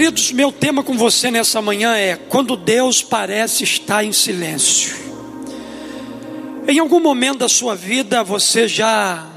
Queridos, 0.00 0.32
meu 0.32 0.50
tema 0.50 0.82
com 0.82 0.96
você 0.96 1.30
nessa 1.30 1.60
manhã 1.60 1.94
é 1.94 2.16
quando 2.16 2.56
Deus 2.56 3.02
parece 3.02 3.64
estar 3.64 4.02
em 4.02 4.14
silêncio. 4.14 4.96
Em 6.66 6.78
algum 6.78 6.98
momento 6.98 7.40
da 7.40 7.50
sua 7.50 7.76
vida 7.76 8.24
você 8.24 8.66
já 8.66 9.30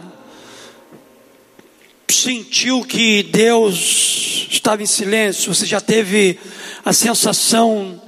sentiu 2.09 2.81
que 2.85 3.23
Deus 3.23 4.47
estava 4.49 4.81
em 4.81 4.85
silêncio? 4.85 5.53
Você 5.53 5.65
já 5.65 5.81
teve 5.81 6.39
a 6.85 6.93
sensação 6.93 8.01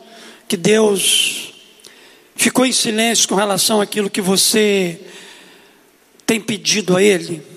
que 0.48 0.56
Deus 0.56 1.54
ficou 2.38 2.66
em 2.66 2.72
silêncio 2.72 3.28
com 3.28 3.36
relação 3.36 3.82
àquilo 3.82 4.10
que 4.10 4.22
você 4.22 4.98
tem 6.26 6.40
pedido 6.40 6.96
a 6.96 7.04
Ele? 7.04 7.55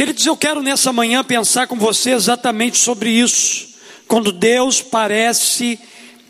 Queridos, 0.00 0.24
eu 0.24 0.34
quero 0.34 0.62
nessa 0.62 0.94
manhã 0.94 1.22
pensar 1.22 1.66
com 1.66 1.76
você 1.76 2.12
exatamente 2.12 2.78
sobre 2.78 3.10
isso, 3.10 3.68
quando 4.08 4.32
Deus 4.32 4.80
parece 4.80 5.78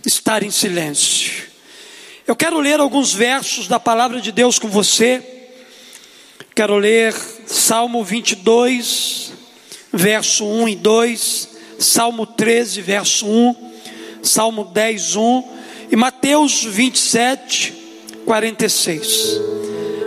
estar 0.05 0.42
em 0.42 0.51
silêncio. 0.51 1.45
Eu 2.27 2.34
quero 2.34 2.59
ler 2.59 2.80
alguns 2.80 3.14
versos 3.14 3.69
da 3.69 3.78
palavra 3.78 4.20
de 4.20 4.33
Deus 4.33 4.59
com 4.59 4.66
você. 4.66 5.23
Quero 6.52 6.78
ler 6.78 7.14
Salmo 7.47 8.02
22, 8.02 9.34
verso 9.92 10.45
1 10.45 10.69
e 10.70 10.75
2, 10.75 11.48
Salmo 11.78 12.27
13, 12.27 12.83
verso 12.83 13.25
1, 13.25 13.73
Salmo 14.20 14.64
10, 14.64 15.14
1 15.14 15.48
e 15.92 15.95
Mateus 15.95 16.64
27, 16.64 17.73
46. 18.25 19.41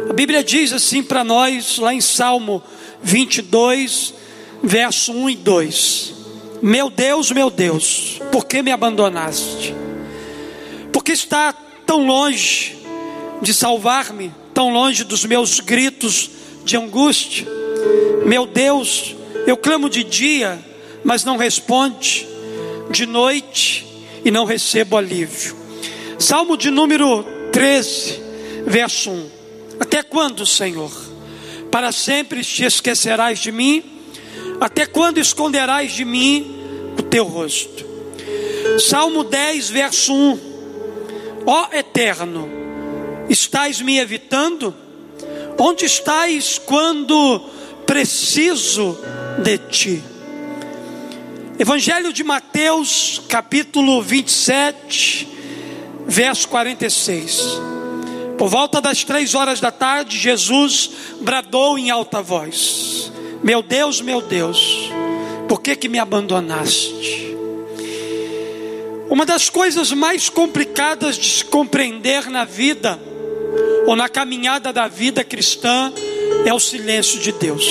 A 0.09 0.11
Bíblia 0.11 0.43
diz 0.43 0.73
assim 0.73 1.01
para 1.01 1.23
nós, 1.23 1.77
lá 1.77 1.93
em 1.93 2.01
Salmo 2.01 2.61
22, 2.61 2.82
verso 4.63 5.11
1 5.11 5.29
e 5.29 5.35
2: 5.35 6.13
Meu 6.61 6.89
Deus, 6.89 7.31
meu 7.31 7.49
Deus, 7.49 8.19
por 8.31 8.45
que 8.45 8.61
me 8.61 8.71
abandonaste? 8.71 9.75
Porque 10.91 11.11
está 11.11 11.53
tão 11.85 12.05
longe 12.05 12.77
de 13.41 13.53
salvar-me, 13.53 14.33
tão 14.53 14.71
longe 14.71 15.03
dos 15.03 15.25
meus 15.25 15.59
gritos 15.59 16.29
de 16.63 16.77
angústia. 16.77 17.45
Meu 18.25 18.45
Deus, 18.45 19.15
eu 19.45 19.57
clamo 19.57 19.89
de 19.89 20.03
dia, 20.03 20.63
mas 21.03 21.25
não 21.25 21.35
responde, 21.35 22.25
de 22.89 23.05
noite 23.05 23.85
e 24.23 24.31
não 24.31 24.45
recebo 24.45 24.95
alívio. 24.95 25.55
Salmo 26.17 26.55
de 26.55 26.71
número 26.71 27.23
13, 27.51 28.21
verso 28.65 29.11
1. 29.11 29.29
Até 29.79 30.01
quando, 30.01 30.45
Senhor? 30.45 31.12
Para 31.73 31.91
sempre 31.91 32.43
te 32.43 32.65
esquecerás 32.65 33.39
de 33.39 33.51
mim? 33.51 33.83
Até 34.61 34.85
quando 34.85 35.19
esconderás 35.19 35.91
de 35.93 36.05
mim 36.05 36.55
o 36.95 37.01
teu 37.01 37.25
rosto? 37.25 37.83
Salmo 38.77 39.23
10, 39.23 39.71
verso 39.71 40.13
1: 40.13 40.39
Ó 41.47 41.69
Eterno, 41.73 42.47
estás 43.27 43.81
me 43.81 43.97
evitando? 43.97 44.75
Onde 45.57 45.85
estás 45.85 46.59
quando 46.59 47.43
preciso 47.87 48.95
de 49.41 49.57
ti? 49.57 50.03
Evangelho 51.57 52.13
de 52.13 52.23
Mateus, 52.23 53.19
capítulo 53.27 53.99
27, 54.03 55.27
verso 56.05 56.47
46. 56.49 57.82
Por 58.43 58.49
volta 58.49 58.81
das 58.81 59.05
três 59.05 59.35
horas 59.35 59.61
da 59.61 59.71
tarde, 59.71 60.17
Jesus 60.17 60.89
bradou 61.21 61.79
em 61.79 61.89
alta 61.89 62.21
voz: 62.21 63.09
Meu 63.41 63.63
Deus, 63.63 64.01
meu 64.01 64.19
Deus, 64.19 64.91
por 65.47 65.61
que 65.61 65.77
que 65.77 65.87
me 65.87 65.97
abandonaste? 65.97 67.37
Uma 69.09 69.25
das 69.25 69.49
coisas 69.49 69.93
mais 69.93 70.27
complicadas 70.27 71.17
de 71.17 71.25
se 71.25 71.45
compreender 71.45 72.29
na 72.29 72.43
vida, 72.43 72.99
ou 73.87 73.95
na 73.95 74.09
caminhada 74.09 74.73
da 74.73 74.89
vida 74.89 75.23
cristã, 75.23 75.93
é 76.45 76.53
o 76.53 76.59
silêncio 76.59 77.21
de 77.21 77.31
Deus. 77.31 77.65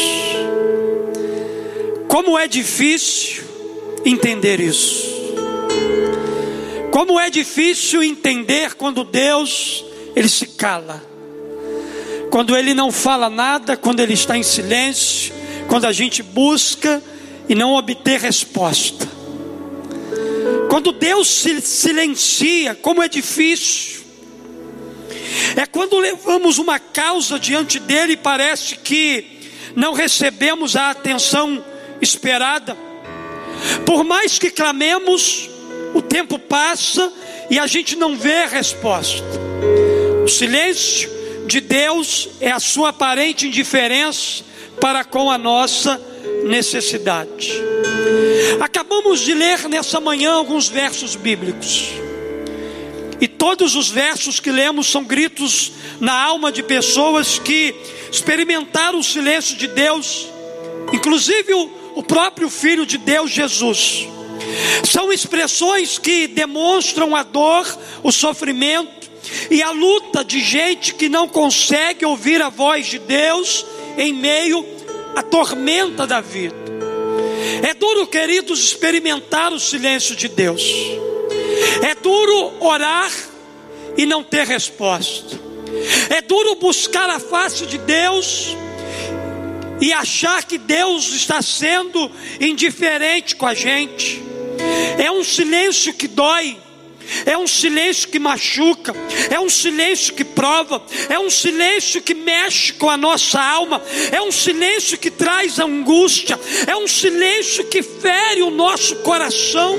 Como 2.09 2.39
é 2.39 2.49
difícil 2.49 3.45
entender 4.07 4.59
isso. 4.59 5.05
Como 6.91 7.21
é 7.21 7.29
difícil 7.29 8.03
entender 8.03 8.73
quando 8.73 9.05
Deus 9.05 9.92
ele 10.15 10.29
se 10.29 10.47
cala. 10.47 11.03
Quando 12.31 12.57
ele 12.57 12.75
não 12.75 12.91
fala 12.91 13.29
nada, 13.29 13.77
quando 13.77 14.01
ele 14.01 14.15
está 14.15 14.37
em 14.37 14.43
silêncio, 14.43 15.35
quando 15.69 15.85
a 15.87 15.93
gente 15.93 16.23
busca 16.23 17.03
e 17.49 17.55
não 17.55 17.75
obter 17.75 18.21
resposta. 18.21 19.07
Quando 20.69 20.93
Deus 20.93 21.29
se 21.29 21.61
silencia, 21.61 22.75
como 22.75 23.03
é 23.03 23.09
difícil. 23.09 24.01
É 25.57 25.67
quando 25.67 25.99
levamos 25.99 26.59
uma 26.59 26.79
causa 26.79 27.39
diante 27.39 27.79
dele 27.79 28.15
e 28.15 28.17
parece 28.17 28.77
que 28.77 29.41
não 29.77 29.93
recebemos 29.93 30.77
a 30.77 30.91
atenção 30.91 31.63
esperada. 32.01 32.77
Por 33.85 34.05
mais 34.05 34.39
que 34.39 34.51
clamemos, 34.51 35.49
o 35.95 36.01
tempo 36.01 36.39
passa 36.39 37.13
e 37.51 37.59
a 37.59 37.67
gente 37.67 37.97
não 37.97 38.17
vê 38.17 38.45
a 38.45 38.49
resposta. 38.49 39.52
O 40.23 40.29
silêncio 40.29 41.11
de 41.47 41.61
Deus 41.61 42.29
é 42.41 42.51
a 42.51 42.61
sua 42.61 42.91
aparente 42.91 43.47
indiferença 43.47 44.45
para 44.81 45.05
com 45.05 45.31
a 45.31 45.37
nossa 45.37 46.01
necessidade. 46.45 47.53
Acabamos 48.61 49.21
de 49.21 49.35
ler 49.35 49.69
nessa 49.69 50.01
manhã 50.01 50.35
alguns 50.35 50.69
versos 50.69 51.17
bíblicos. 51.17 51.89
E 53.21 53.29
todos 53.29 53.77
os 53.77 53.89
versos 53.89 54.41
que 54.41 54.51
lemos 54.51 54.89
são 54.89 55.05
gritos 55.05 55.73
na 56.01 56.13
alma 56.13 56.51
de 56.51 56.63
pessoas 56.63 57.39
que 57.39 57.75
experimentaram 58.11 58.99
o 58.99 59.05
silêncio 59.05 59.57
de 59.57 59.69
Deus, 59.69 60.29
inclusive 60.93 61.53
o, 61.95 62.03
próprio 62.03 62.49
Filho 62.51 62.85
de 62.85 62.99
Deus, 62.99 63.31
Jesus. 63.31 64.09
São 64.85 65.13
expressões 65.13 65.99
que 65.99 66.27
demonstram 66.27 67.15
a 67.15 67.23
dor, 67.23 67.67
o 68.03 68.11
sofrimento, 68.11 69.02
e 69.51 69.63
a 69.63 69.71
luta 69.71 70.25
de 70.25 70.41
gente 70.41 70.95
que 70.95 71.09
não 71.09 71.29
consegue 71.29 72.05
ouvir 72.05 72.41
a 72.43 72.49
voz 72.49 72.87
de 72.87 72.99
Deus 72.99 73.65
em 73.97 74.13
meio 74.13 74.65
à 75.15 75.23
tormenta 75.23 76.07
da 76.07 76.21
vida. 76.21 76.57
É 77.63 77.75
duro, 77.75 78.07
queridos, 78.07 78.61
experimentar 78.61 79.53
o 79.53 79.61
silêncio 79.61 80.17
de 80.17 80.29
Deus. 80.29 80.63
É 81.83 81.95
duro 81.95 82.53
orar 82.61 83.13
e 83.97 84.07
não 84.07 84.23
ter 84.23 84.47
resposta. 84.47 85.41
É 86.11 86.21
duro 86.21 86.55
buscar 86.57 87.09
a 87.11 87.19
face 87.19 87.67
de 87.67 87.79
Deus 87.79 88.57
e 89.81 89.93
achar 89.93 90.45
que 90.45 90.59
Deus 90.59 91.13
está 91.13 91.43
sendo 91.43 92.11
indiferente 92.41 93.35
com 93.35 93.47
a 93.47 93.55
gente. 93.55 94.23
É 95.03 95.11
um 95.11 95.25
silêncio 95.25 95.93
que 95.93 96.07
dói 96.07 96.57
é 97.27 97.37
um 97.37 97.47
silêncio 97.47 98.09
que 98.09 98.19
machuca, 98.19 98.95
é 99.31 99.39
um 99.39 99.49
silêncio 99.49 100.15
que 100.15 100.25
prova, 100.25 100.83
é 101.09 101.19
um 101.19 101.31
silêncio 101.31 102.03
que 102.03 102.15
mexe 102.15 102.73
com 102.73 102.89
a 102.89 102.97
nossa 102.97 103.41
alma, 103.41 103.83
é 104.11 104.21
um 104.21 104.33
silêncio 104.33 104.99
que 104.99 105.11
traz 105.11 105.59
angústia, 105.59 106.39
é 106.67 106.77
um 106.77 106.89
silêncio 106.89 107.65
que 107.65 107.83
fere 107.83 108.43
o 108.43 108.51
nosso 108.51 108.97
coração. 108.97 109.79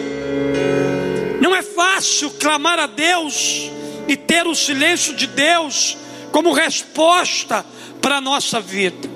Não 1.41 1.55
é 1.55 1.61
fácil 1.61 2.31
clamar 2.31 2.79
a 2.79 2.87
Deus 2.87 3.69
e 4.07 4.15
ter 4.15 4.47
o 4.47 4.55
silêncio 4.55 5.15
de 5.15 5.27
Deus 5.27 5.97
como 6.31 6.53
resposta 6.53 7.65
para 8.01 8.17
a 8.17 8.21
nossa 8.21 8.59
vida. 8.59 9.09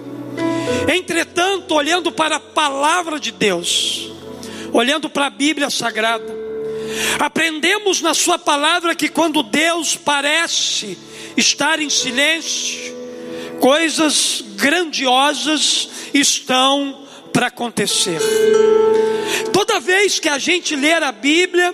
Entretanto, 0.94 1.74
olhando 1.74 2.12
para 2.12 2.36
a 2.38 2.40
palavra 2.40 3.20
de 3.20 3.32
Deus, 3.32 4.12
olhando 4.72 5.10
para 5.10 5.28
a 5.28 5.30
Bíblia 5.30 5.70
Sagrada, 5.70 6.47
Aprendemos 7.20 8.02
na 8.02 8.14
Sua 8.14 8.38
palavra 8.38 8.96
que 8.96 9.10
quando 9.10 9.44
Deus 9.44 9.96
parece 9.96 10.98
estar 11.36 11.80
em 11.80 11.90
silêncio, 11.90 12.96
coisas 13.60 14.44
grandiosas 14.56 15.90
estão 16.14 17.06
para 17.34 17.48
acontecer. 17.48 18.20
Toda 19.52 19.80
vez 19.80 20.20
que 20.20 20.30
a 20.30 20.38
gente 20.40 20.76
ler 20.76 21.04
a 21.04 21.12
Bíblia 21.12 21.74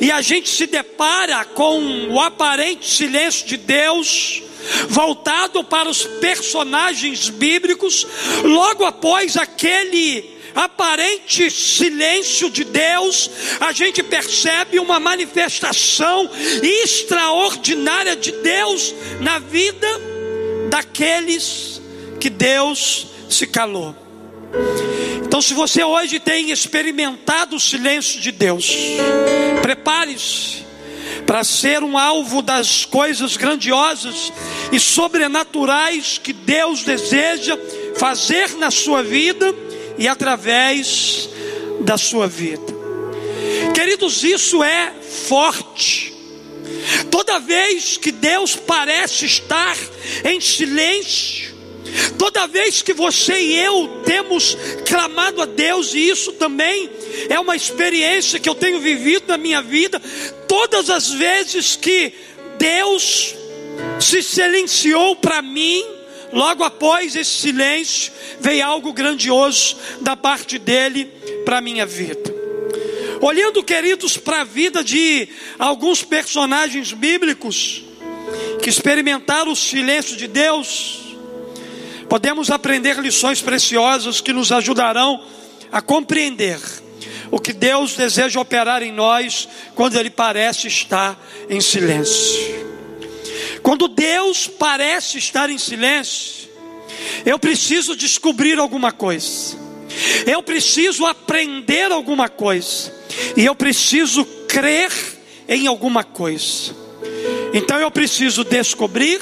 e 0.00 0.10
a 0.10 0.20
gente 0.20 0.48
se 0.48 0.66
depara 0.66 1.44
com 1.44 2.08
o 2.10 2.20
aparente 2.20 2.88
silêncio 2.88 3.46
de 3.46 3.56
Deus, 3.56 4.42
voltado 4.88 5.64
para 5.64 5.88
os 5.88 6.04
personagens 6.04 7.28
bíblicos, 7.28 8.06
logo 8.44 8.84
após 8.84 9.36
aquele 9.36 10.39
aparente 10.54 11.50
silêncio 11.50 12.50
de 12.50 12.64
Deus, 12.64 13.30
a 13.60 13.72
gente 13.72 14.02
percebe 14.02 14.78
uma 14.78 14.98
manifestação 14.98 16.30
extraordinária 16.62 18.16
de 18.16 18.32
Deus 18.32 18.94
na 19.20 19.38
vida 19.38 19.88
daqueles 20.70 21.80
que 22.18 22.30
Deus 22.30 23.06
se 23.28 23.46
calou. 23.46 23.94
Então 25.24 25.40
se 25.40 25.54
você 25.54 25.84
hoje 25.84 26.18
tem 26.18 26.50
experimentado 26.50 27.56
o 27.56 27.60
silêncio 27.60 28.20
de 28.20 28.32
Deus, 28.32 28.68
prepare-se 29.62 30.60
para 31.26 31.44
ser 31.44 31.82
um 31.84 31.96
alvo 31.96 32.42
das 32.42 32.84
coisas 32.84 33.36
grandiosas 33.36 34.32
e 34.72 34.80
sobrenaturais 34.80 36.18
que 36.18 36.32
Deus 36.32 36.82
deseja 36.82 37.56
fazer 37.96 38.56
na 38.56 38.70
sua 38.70 39.02
vida 39.02 39.54
e 40.00 40.08
através 40.08 41.28
da 41.82 41.98
sua 41.98 42.26
vida. 42.26 42.74
Queridos, 43.74 44.24
isso 44.24 44.64
é 44.64 44.94
forte. 45.28 46.14
Toda 47.10 47.38
vez 47.38 47.98
que 47.98 48.10
Deus 48.10 48.56
parece 48.56 49.26
estar 49.26 49.76
em 50.24 50.40
silêncio, 50.40 51.54
toda 52.18 52.46
vez 52.46 52.80
que 52.80 52.94
você 52.94 53.38
e 53.40 53.58
eu 53.58 54.02
temos 54.04 54.56
clamado 54.86 55.42
a 55.42 55.44
Deus, 55.44 55.92
e 55.92 56.08
isso 56.08 56.32
também 56.32 56.88
é 57.28 57.38
uma 57.38 57.54
experiência 57.54 58.40
que 58.40 58.48
eu 58.48 58.54
tenho 58.54 58.80
vivido 58.80 59.24
na 59.28 59.36
minha 59.36 59.60
vida, 59.60 60.00
todas 60.48 60.88
as 60.88 61.10
vezes 61.10 61.76
que 61.76 62.14
Deus 62.58 63.34
se 64.00 64.22
silenciou 64.22 65.16
para 65.16 65.42
mim, 65.42 65.84
logo 66.32 66.64
após 66.64 67.16
esse 67.16 67.30
silêncio, 67.30 68.12
veio 68.40 68.64
algo 68.64 68.92
grandioso 68.92 69.76
da 70.00 70.16
parte 70.16 70.58
dele 70.58 71.06
para 71.44 71.58
a 71.58 71.60
minha 71.60 71.86
vida. 71.86 72.34
Olhando, 73.20 73.62
queridos, 73.62 74.16
para 74.16 74.40
a 74.40 74.44
vida 74.44 74.82
de 74.82 75.28
alguns 75.58 76.02
personagens 76.02 76.92
bíblicos 76.92 77.84
que 78.62 78.70
experimentaram 78.70 79.52
o 79.52 79.56
silêncio 79.56 80.16
de 80.16 80.26
Deus, 80.26 81.16
podemos 82.08 82.50
aprender 82.50 82.98
lições 82.98 83.42
preciosas 83.42 84.20
que 84.20 84.32
nos 84.32 84.50
ajudarão 84.50 85.22
a 85.70 85.82
compreender 85.82 86.58
o 87.30 87.38
que 87.38 87.52
Deus 87.52 87.94
deseja 87.94 88.40
operar 88.40 88.82
em 88.82 88.92
nós 88.92 89.48
quando 89.74 89.98
Ele 89.98 90.10
parece 90.10 90.66
estar 90.66 91.18
em 91.48 91.60
silêncio. 91.60 92.69
Quando 93.62 93.88
Deus 93.88 94.46
parece 94.46 95.18
estar 95.18 95.50
em 95.50 95.58
silêncio, 95.58 96.48
eu 97.24 97.38
preciso 97.38 97.94
descobrir 97.94 98.58
alguma 98.58 98.92
coisa, 98.92 99.56
eu 100.26 100.42
preciso 100.42 101.06
aprender 101.06 101.90
alguma 101.92 102.28
coisa, 102.28 102.92
e 103.36 103.44
eu 103.44 103.54
preciso 103.54 104.24
crer 104.48 104.90
em 105.48 105.66
alguma 105.66 106.04
coisa. 106.04 106.74
Então 107.52 107.78
eu 107.78 107.90
preciso 107.90 108.44
descobrir, 108.44 109.20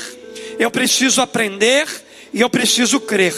eu 0.58 0.70
preciso 0.70 1.20
aprender 1.20 1.86
e 2.32 2.40
eu 2.40 2.50
preciso 2.50 3.00
crer. 3.00 3.34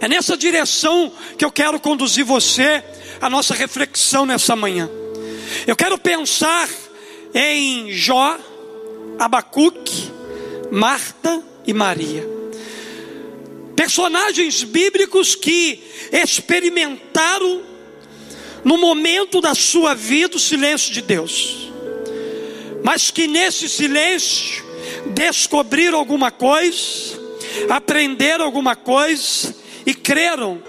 É 0.00 0.08
nessa 0.08 0.36
direção 0.36 1.10
que 1.38 1.44
eu 1.44 1.50
quero 1.50 1.80
conduzir 1.80 2.24
você 2.24 2.82
a 3.20 3.30
nossa 3.30 3.54
reflexão 3.54 4.26
nessa 4.26 4.54
manhã. 4.54 4.90
Eu 5.66 5.74
quero 5.74 5.96
pensar 5.96 6.68
em 7.32 7.90
Jó, 7.90 8.38
Abacuque, 9.18 10.10
Marta 10.70 11.42
e 11.66 11.72
Maria. 11.72 12.28
Personagens 13.76 14.62
bíblicos 14.62 15.34
que 15.34 15.82
experimentaram 16.12 17.62
no 18.64 18.78
momento 18.78 19.40
da 19.40 19.54
sua 19.54 19.94
vida 19.94 20.36
o 20.36 20.40
silêncio 20.40 20.92
de 20.92 21.02
Deus, 21.02 21.70
mas 22.82 23.10
que 23.10 23.26
nesse 23.26 23.68
silêncio 23.68 24.64
descobriram 25.06 25.98
alguma 25.98 26.30
coisa, 26.30 27.18
aprenderam 27.68 28.44
alguma 28.44 28.74
coisa 28.74 29.54
e 29.84 29.92
creram 29.92 30.62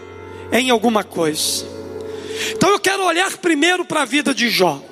em 0.51 0.69
alguma 0.69 1.03
coisa. 1.03 1.65
Então 2.51 2.69
eu 2.71 2.80
quero 2.80 3.03
olhar 3.06 3.38
primeiro 3.38 3.86
para 3.86 4.01
a 4.01 4.06
vida 4.06 4.33
de 4.33 4.50
Jó. 4.50 4.83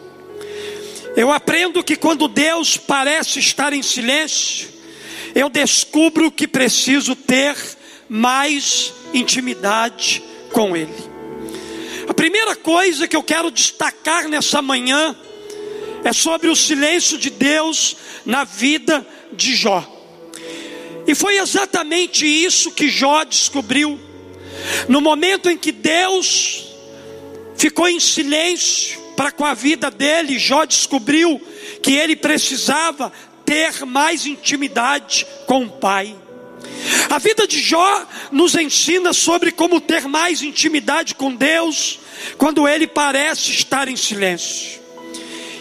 Eu 1.16 1.32
aprendo 1.32 1.84
que 1.84 1.96
quando 1.96 2.28
Deus 2.28 2.76
parece 2.76 3.40
estar 3.40 3.72
em 3.72 3.84
silêncio, 3.84 4.68
eu 5.36 5.48
descubro 5.48 6.32
que 6.32 6.48
preciso 6.48 7.16
ter 7.16 7.56
mais 8.10 8.94
intimidade 9.14 10.24
com 10.52 10.76
Ele. 10.76 10.94
A 12.08 12.14
primeira 12.14 12.56
coisa 12.56 13.08
que 13.08 13.16
eu 13.16 13.24
quero 13.24 13.52
destacar 13.52 14.28
nessa 14.28 14.62
manhã 14.62 15.16
é 16.04 16.12
sobre 16.12 16.50
o 16.50 16.56
silêncio 16.56 17.18
de 17.18 17.30
Deus 17.30 17.96
na 18.26 18.44
vida 18.44 19.06
de 19.32 19.56
Jó. 19.56 19.88
E 21.06 21.14
foi 21.14 21.38
exatamente 21.38 22.26
isso 22.26 22.72
que 22.72 22.90
Jó 22.90 23.24
descobriu. 23.24 24.00
No 24.88 25.00
momento 25.00 25.50
em 25.50 25.58
que 25.58 25.72
Deus 25.72 26.66
ficou 27.56 27.88
em 27.88 28.00
silêncio 28.00 29.03
para 29.16 29.32
com 29.32 29.46
a 29.46 29.54
vida 29.54 29.90
dele, 29.92 30.40
Jó 30.40 30.66
descobriu 30.66 31.42
que 31.82 31.94
ele 31.94 32.16
precisava 32.16 33.12
ter 33.46 33.86
mais 33.86 34.26
intimidade 34.26 35.26
com 35.46 35.64
o 35.64 35.70
Pai. 35.70 36.16
A 37.10 37.18
vida 37.18 37.48
de 37.48 37.60
Jó 37.60 38.06
nos 38.32 38.56
ensina 38.56 39.14
sobre 39.14 39.52
como 39.52 39.80
ter 39.80 40.08
mais 40.08 40.42
intimidade 40.42 41.16
com 41.16 41.34
Deus 41.34 42.00
quando 42.38 42.68
ele 42.68 42.88
parece 42.88 43.52
estar 43.52 43.88
em 43.88 43.96
silêncio. 43.96 44.82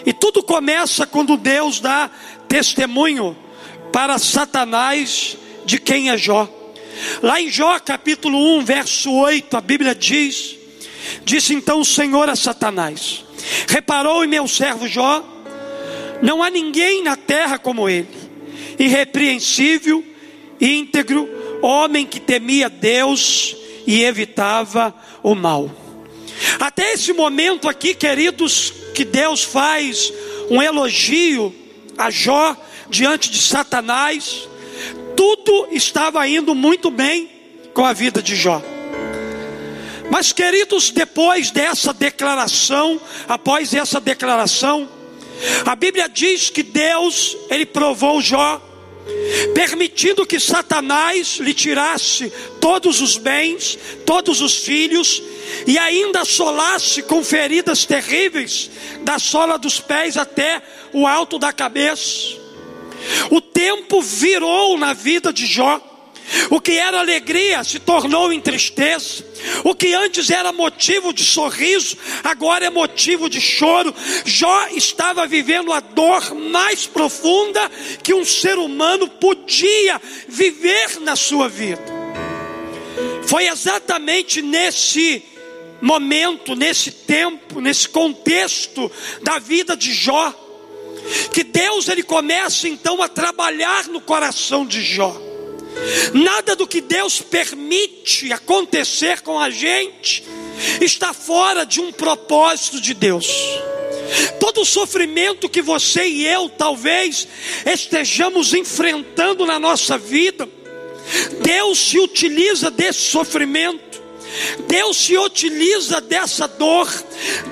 E 0.05 0.13
tudo 0.13 0.43
começa 0.43 1.07
quando 1.07 1.37
Deus 1.37 1.81
dá 1.81 2.11
testemunho 2.49 3.37
para 3.93 4.19
Satanás 4.19 5.37
de 5.65 5.79
quem 5.79 6.11
é 6.11 6.17
Jó. 6.17 6.49
Lá 7.23 7.41
em 7.41 7.51
Jó 7.51 7.79
capítulo 7.79 8.59
1, 8.59 8.65
verso 8.65 9.13
8, 9.13 9.57
a 9.57 9.61
Bíblia 9.61 9.95
diz: 9.95 10.57
Disse 11.25 11.55
então 11.55 11.81
o 11.81 11.85
Senhor 11.85 12.29
a 12.29 12.37
Satanás: 12.37 13.25
Reparou 13.69 14.25
em 14.25 14.29
meu 14.29 14.47
servo 14.47 14.87
Jó? 14.87 15.25
Não 16.23 16.43
há 16.43 16.51
ninguém 16.51 17.03
na 17.03 17.17
terra 17.17 17.59
como 17.59 17.89
ele, 17.89 18.09
irrepreensível, 18.79 20.05
íntegro, 20.61 21.29
homem 21.61 22.07
que 22.07 22.21
temia 22.21 22.69
Deus 22.69 23.57
e 23.87 24.05
evitava 24.05 24.95
o 25.23 25.35
mal. 25.35 25.71
Até 26.61 26.93
esse 26.93 27.13
momento 27.13 27.69
aqui, 27.69 27.95
queridos, 27.95 28.73
que 28.95 29.05
Deus 29.05 29.43
faz 29.43 30.13
um 30.51 30.63
elogio 30.63 31.55
a 31.99 32.11
Jó 32.11 32.57
diante 32.89 33.31
de 33.31 33.39
Satanás, 33.39 34.49
tudo 35.17 35.69
estava 35.73 36.27
indo 36.27 36.55
muito 36.55 36.91
bem 36.91 37.31
com 37.75 37.85
a 37.85 37.93
vida 37.93 38.23
de 38.23 38.37
Jó. 38.37 38.63
Mas, 40.13 40.31
queridos, 40.31 40.91
depois 40.91 41.51
dessa 41.51 41.91
declaração, 41.91 43.01
após 43.27 43.73
essa 43.73 43.99
declaração, 43.99 44.87
a 45.65 45.75
Bíblia 45.75 46.07
diz 46.07 46.51
que 46.51 46.63
Deus, 46.63 47.35
ele 47.49 47.65
provou 47.65 48.21
Jó, 48.21 48.61
permitindo 49.55 50.27
que 50.27 50.39
Satanás 50.39 51.39
lhe 51.41 51.55
tirasse 51.55 52.31
todos 52.61 53.01
os 53.01 53.17
bens, 53.17 53.79
todos 54.05 54.43
os 54.43 54.59
filhos, 54.59 55.23
e 55.67 55.79
ainda 55.79 56.21
assolasse 56.21 57.03
com 57.05 57.25
feridas 57.25 57.87
terríveis, 57.87 58.71
da 59.01 59.19
sola 59.19 59.59
dos 59.59 59.81
pés 59.81 60.19
até 60.19 60.61
o 60.93 61.07
alto 61.07 61.39
da 61.39 61.55
cabeça. 61.55 62.37
O 63.31 63.41
tempo 63.41 64.03
virou 64.03 64.77
na 64.77 64.93
vida 64.93 65.33
de 65.33 65.47
Jó. 65.47 65.92
O 66.51 66.61
que 66.61 66.73
era 66.73 67.01
alegria 67.01 67.65
se 67.65 67.79
tornou 67.79 68.33
em 68.33 68.41
tristeza. 68.41 69.25
O 69.65 69.75
que 69.75 69.93
antes 69.95 70.31
era 70.31 70.53
motivo 70.53 71.13
de 71.13 71.25
sorriso, 71.25 71.97
agora 72.23 72.67
é 72.67 72.71
motivo 72.71 73.29
de 73.29 73.41
choro. 73.41 73.95
Jó 74.25 74.69
estava 74.69 75.27
vivendo 75.27 75.73
a 75.73 75.81
dor 75.81 76.35
mais 76.35 76.87
profunda 76.87 77.71
que 78.03 78.15
um 78.15 78.25
ser 78.25 78.59
humano 78.59 79.09
podia 79.09 80.01
viver 80.29 81.01
na 81.01 81.17
sua 81.17 81.49
vida. 81.49 81.83
Foi 83.27 83.49
exatamente 83.49 84.43
nesse 84.43 85.23
momento, 85.81 86.55
nesse 86.55 86.93
tempo, 86.93 87.61
nesse 87.61 87.89
contexto 87.89 88.91
da 89.23 89.39
vida 89.39 89.77
de 89.77 89.93
Jó, 89.93 90.33
que 91.33 91.43
Deus 91.43 91.89
ele 91.89 92.03
começa 92.03 92.69
então 92.69 93.03
a 93.03 93.09
trabalhar 93.09 93.89
no 93.89 94.01
coração 94.01 94.65
de 94.65 94.83
Jó. 94.83 95.32
Nada 96.13 96.55
do 96.55 96.67
que 96.67 96.81
Deus 96.81 97.21
permite 97.21 98.33
acontecer 98.33 99.21
com 99.21 99.39
a 99.39 99.51
gente 99.51 100.25
está 100.81 101.13
fora 101.13 101.65
de 101.65 101.81
um 101.81 101.93
propósito 101.93 102.81
de 102.81 102.95
Deus. 102.95 103.27
Todo 104.39 104.65
sofrimento 104.65 105.49
que 105.49 105.63
você 105.63 106.07
e 106.07 106.27
eu 106.27 106.49
talvez 106.49 107.27
estejamos 107.65 108.53
enfrentando 108.53 109.47
na 109.47 109.59
nossa 109.59 109.97
vida, 109.97 110.49
Deus 111.43 111.79
se 111.79 111.99
utiliza 111.99 112.71
desse 112.71 113.01
sofrimento, 113.01 114.03
Deus 114.69 114.97
se 114.97 115.17
utiliza 115.17 116.01
dessa 116.01 116.47
dor, 116.47 116.89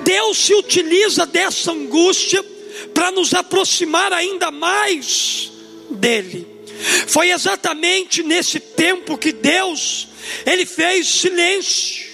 Deus 0.03 0.37
se 0.37 0.53
utiliza 0.53 1.25
dessa 1.25 1.71
angústia 1.71 2.43
para 2.93 3.11
nos 3.11 3.33
aproximar 3.33 4.13
ainda 4.13 4.51
mais 4.51 5.51
dEle. 5.89 6.50
Foi 7.07 7.31
exatamente 7.31 8.23
nesse 8.23 8.59
tempo 8.59 9.17
que 9.17 9.31
Deus, 9.31 10.07
Ele 10.45 10.65
fez 10.65 11.07
silêncio. 11.07 12.11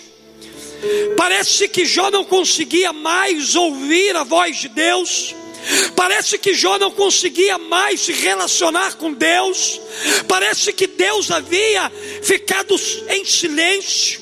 Parece 1.16 1.68
que 1.68 1.86
Jó 1.86 2.12
não 2.12 2.24
conseguia 2.24 2.94
mais 2.94 3.56
ouvir 3.56 4.16
a 4.16 4.24
voz 4.24 4.58
de 4.58 4.70
Deus. 4.70 5.36
Parece 5.96 6.38
que 6.38 6.54
Jó 6.54 6.78
não 6.78 6.92
conseguia 6.92 7.58
mais 7.58 8.02
se 8.02 8.14
relacionar 8.14 8.96
com 8.96 9.12
Deus. 9.12 9.82
Parece 10.28 10.72
que 10.72 10.88
Deus 10.88 11.32
havia 11.32 11.92
ficado 12.22 12.76
em 13.10 13.26
silêncio. 13.26 14.22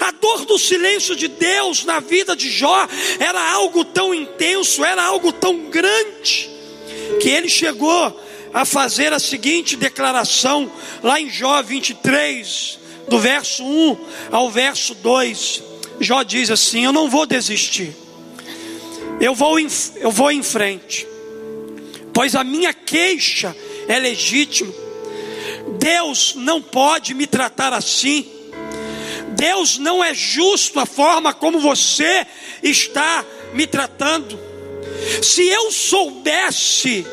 A 0.00 0.10
dor 0.10 0.46
do 0.46 0.58
silêncio 0.58 1.14
de 1.14 1.28
Deus 1.28 1.84
na 1.84 2.00
vida 2.00 2.34
de 2.34 2.50
Jó 2.50 2.88
era 3.18 3.52
algo 3.52 3.84
tão 3.84 4.14
intenso, 4.14 4.82
era 4.84 5.02
algo 5.02 5.32
tão 5.32 5.68
grande, 5.68 6.48
que 7.20 7.28
ele 7.28 7.48
chegou 7.48 8.18
a 8.56 8.64
fazer 8.64 9.12
a 9.12 9.18
seguinte 9.18 9.76
declaração, 9.76 10.72
lá 11.02 11.20
em 11.20 11.28
Jó 11.28 11.62
23, 11.62 12.78
do 13.06 13.18
verso 13.18 13.62
1 13.62 13.98
ao 14.32 14.50
verso 14.50 14.94
2. 14.94 15.62
Jó 16.00 16.22
diz 16.22 16.50
assim: 16.50 16.86
Eu 16.86 16.92
não 16.92 17.10
vou 17.10 17.26
desistir, 17.26 17.94
eu 19.20 19.34
vou 19.34 19.60
em, 19.60 19.66
eu 19.96 20.10
vou 20.10 20.32
em 20.32 20.42
frente, 20.42 21.06
pois 22.14 22.34
a 22.34 22.42
minha 22.42 22.72
queixa 22.72 23.54
é 23.86 23.98
legítima. 23.98 24.72
Deus 25.78 26.32
não 26.34 26.62
pode 26.62 27.12
me 27.12 27.26
tratar 27.26 27.74
assim. 27.74 28.26
Deus 29.36 29.76
não 29.76 30.02
é 30.02 30.14
justo 30.14 30.80
a 30.80 30.86
forma 30.86 31.34
como 31.34 31.60
você 31.60 32.26
está 32.62 33.22
me 33.52 33.66
tratando. 33.66 34.40
Se 35.22 35.46
eu 35.46 35.70
soubesse 35.70 37.06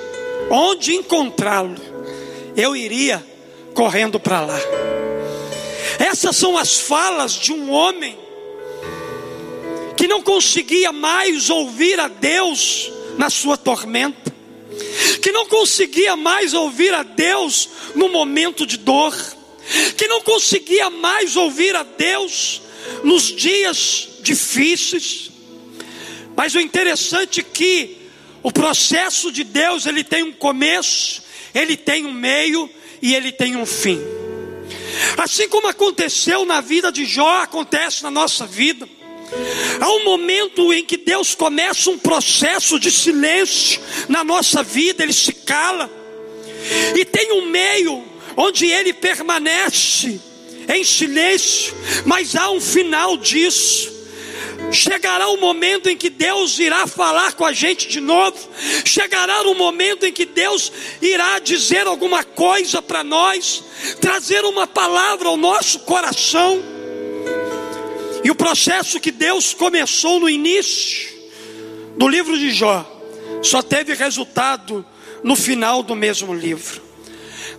onde 0.54 0.94
encontrá-lo, 0.94 1.76
eu 2.56 2.76
iria 2.76 3.26
correndo 3.74 4.20
para 4.20 4.42
lá. 4.42 4.60
Essas 5.98 6.36
são 6.36 6.56
as 6.56 6.78
falas 6.78 7.34
de 7.34 7.52
um 7.52 7.72
homem 7.72 8.16
que 9.98 10.08
não 10.08 10.22
conseguia 10.22 10.92
mais 10.92 11.50
ouvir 11.50 12.00
a 12.00 12.08
Deus 12.08 12.92
na 13.18 13.32
sua 13.32 13.58
tormenta, 13.58 14.32
que 15.24 15.32
não 15.32 15.48
conseguia 15.48 16.16
mais 16.16 16.54
ouvir 16.54 16.94
a 16.94 17.02
Deus 17.02 17.70
no 17.96 18.10
momento 18.10 18.64
de 18.64 18.78
dor, 18.78 19.16
que 19.98 20.08
não 20.08 20.22
conseguia 20.22 20.88
mais 20.92 21.36
ouvir 21.36 21.76
a 21.76 21.82
Deus 21.82 22.62
nos 23.04 23.24
dias 23.24 24.08
difíceis. 24.22 25.32
Mas 26.36 26.54
o 26.54 26.60
interessante 26.60 27.40
é 27.40 27.44
que 27.44 28.03
o 28.44 28.52
processo 28.52 29.32
de 29.32 29.44
Deus, 29.44 29.86
ele 29.86 30.04
tem 30.04 30.22
um 30.22 30.34
começo, 30.34 31.24
ele 31.56 31.78
tem 31.78 32.06
um 32.06 32.12
meio 32.14 32.70
e 33.02 33.16
ele 33.16 33.32
tem 33.32 33.56
um 33.56 33.66
fim. 33.66 34.00
Assim 35.18 35.48
como 35.48 35.68
aconteceu 35.68 36.46
na 36.46 36.60
vida 36.62 36.92
de 36.92 37.06
Jó, 37.06 37.42
acontece 37.42 38.04
na 38.04 38.12
nossa 38.12 38.46
vida. 38.46 38.88
Há 39.80 39.90
um 39.90 40.04
momento 40.04 40.74
em 40.74 40.86
que 40.86 40.98
Deus 40.98 41.34
começa 41.34 41.90
um 41.90 41.98
processo 41.98 42.80
de 42.80 42.92
silêncio 42.92 43.82
na 44.08 44.24
nossa 44.24 44.62
vida, 44.62 45.04
ele 45.04 45.14
se 45.14 45.34
cala. 45.34 45.90
E 46.96 47.06
tem 47.06 47.32
um 47.32 47.46
meio 47.48 48.04
onde 48.38 48.68
ele 48.68 48.94
permanece 48.94 50.20
em 50.68 50.84
silêncio, 50.84 51.74
mas 52.06 52.36
há 52.36 52.50
um 52.52 52.62
final 52.62 53.18
disso. 53.18 53.92
Chegará 54.72 55.28
o 55.30 55.38
momento 55.38 55.90
em 55.90 55.96
que 55.96 56.10
Deus 56.10 56.58
irá 56.60 56.88
falar 56.88 57.34
com 57.34 57.46
a 57.46 57.54
gente 57.54 57.88
de 57.88 58.00
novo. 58.00 58.38
Chegará 58.84 59.42
o 59.44 59.56
momento 59.56 60.06
em 60.06 60.12
que 60.12 60.26
Deus 60.26 60.72
irá 61.02 61.40
dizer 61.40 61.86
alguma 61.86 62.24
coisa 62.24 62.82
para 62.82 63.04
nós, 63.04 63.64
trazer 64.02 64.44
uma 64.46 64.66
palavra 64.66 65.28
ao 65.28 65.38
nosso 65.38 65.80
coração. 65.82 66.62
E 68.24 68.32
o 68.32 68.36
processo 68.36 69.00
que 69.00 69.12
Deus 69.12 69.54
começou 69.54 70.20
no 70.20 70.30
início 70.30 71.12
do 71.98 72.08
livro 72.08 72.38
de 72.38 72.52
Jó 72.52 72.90
só 73.42 73.62
teve 73.62 73.94
resultado 73.94 74.86
no 75.24 75.36
final 75.36 75.84
do 75.84 75.96
mesmo 75.96 76.34
livro. 76.34 76.82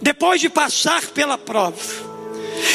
Depois 0.01 0.41
de 0.41 0.49
passar 0.49 1.07
pela 1.09 1.39
prova, 1.39 2.14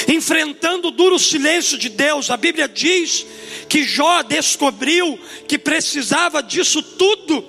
enfrentando 0.07 0.87
o 0.87 0.91
duro 0.91 1.19
silêncio 1.19 1.77
de 1.77 1.89
Deus, 1.89 2.29
a 2.29 2.37
Bíblia 2.37 2.67
diz 2.67 3.25
que 3.67 3.83
Jó 3.83 4.21
descobriu 4.21 5.19
que 5.47 5.57
precisava 5.57 6.41
disso 6.41 6.81
tudo 6.81 7.41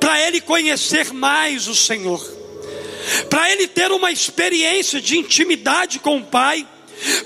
para 0.00 0.20
ele 0.26 0.40
conhecer 0.40 1.12
mais 1.12 1.68
o 1.68 1.74
Senhor, 1.74 2.22
para 3.28 3.50
ele 3.52 3.66
ter 3.66 3.90
uma 3.90 4.10
experiência 4.10 5.00
de 5.00 5.18
intimidade 5.18 5.98
com 5.98 6.18
o 6.18 6.24
Pai, 6.24 6.66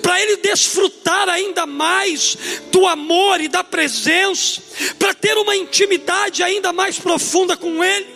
para 0.02 0.21
ele 0.21 0.37
desfrutar 0.38 1.29
ainda 1.29 1.64
mais 1.64 2.37
do 2.73 2.87
amor 2.87 3.40
e 3.40 3.49
da 3.49 3.62
presença, 3.62 4.61
para 4.99 5.14
ter 5.14 5.37
uma 5.38 5.55
intimidade 5.57 6.43
ainda 6.43 6.73
mais 6.73 6.99
profunda 6.99 7.57
com 7.57 7.83
Ele. 7.85 8.07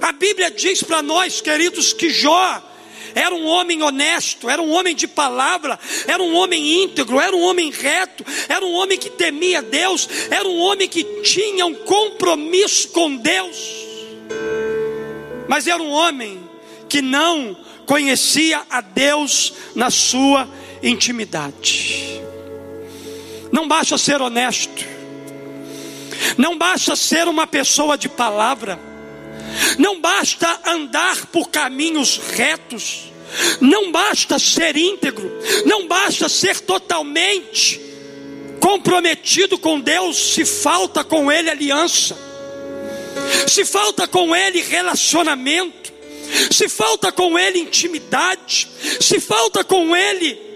A 0.00 0.12
Bíblia 0.12 0.50
diz 0.50 0.82
para 0.82 1.02
nós, 1.02 1.42
queridos, 1.42 1.92
que 1.92 2.08
Jó 2.08 2.69
era 3.14 3.34
um 3.34 3.46
homem 3.46 3.82
honesto, 3.82 4.48
era 4.48 4.60
um 4.60 4.70
homem 4.70 4.94
de 4.94 5.06
palavra, 5.06 5.78
era 6.06 6.22
um 6.22 6.34
homem 6.34 6.82
íntegro, 6.82 7.20
era 7.20 7.34
um 7.34 7.42
homem 7.42 7.70
reto, 7.70 8.24
era 8.48 8.64
um 8.64 8.72
homem 8.72 8.98
que 8.98 9.10
temia 9.10 9.62
Deus, 9.62 10.08
era 10.30 10.48
um 10.48 10.58
homem 10.58 10.88
que 10.88 11.04
tinha 11.22 11.66
um 11.66 11.74
compromisso 11.74 12.88
com 12.88 13.16
Deus. 13.16 13.56
Mas 15.48 15.66
era 15.66 15.82
um 15.82 15.90
homem 15.90 16.48
que 16.88 17.02
não 17.02 17.56
conhecia 17.86 18.62
a 18.70 18.80
Deus 18.80 19.52
na 19.74 19.90
sua 19.90 20.48
intimidade. 20.82 22.20
Não 23.50 23.66
basta 23.66 23.98
ser 23.98 24.20
honesto, 24.22 24.84
não 26.36 26.56
basta 26.56 26.94
ser 26.94 27.26
uma 27.26 27.46
pessoa 27.46 27.98
de 27.98 28.08
palavra, 28.08 28.89
não 29.78 30.00
basta 30.00 30.60
andar 30.66 31.26
por 31.26 31.48
caminhos 31.48 32.20
retos, 32.34 33.12
não 33.60 33.92
basta 33.92 34.38
ser 34.38 34.76
íntegro, 34.76 35.30
não 35.64 35.86
basta 35.86 36.28
ser 36.28 36.60
totalmente 36.60 37.80
comprometido 38.60 39.58
com 39.58 39.80
Deus 39.80 40.34
se 40.34 40.44
falta 40.44 41.02
com 41.02 41.32
Ele 41.32 41.50
aliança, 41.50 42.16
se 43.48 43.64
falta 43.64 44.06
com 44.06 44.36
Ele 44.36 44.60
relacionamento, 44.60 45.92
se 46.50 46.68
falta 46.68 47.10
com 47.10 47.38
Ele 47.38 47.60
intimidade, 47.60 48.68
se 49.00 49.18
falta 49.18 49.64
com 49.64 49.96
Ele 49.96 50.50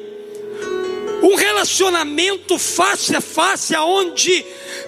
um 1.23 1.37
relacionamento 1.37 2.59
face 2.59 3.17
a 3.17 3.21
face, 3.21 3.75
aonde 3.75 4.45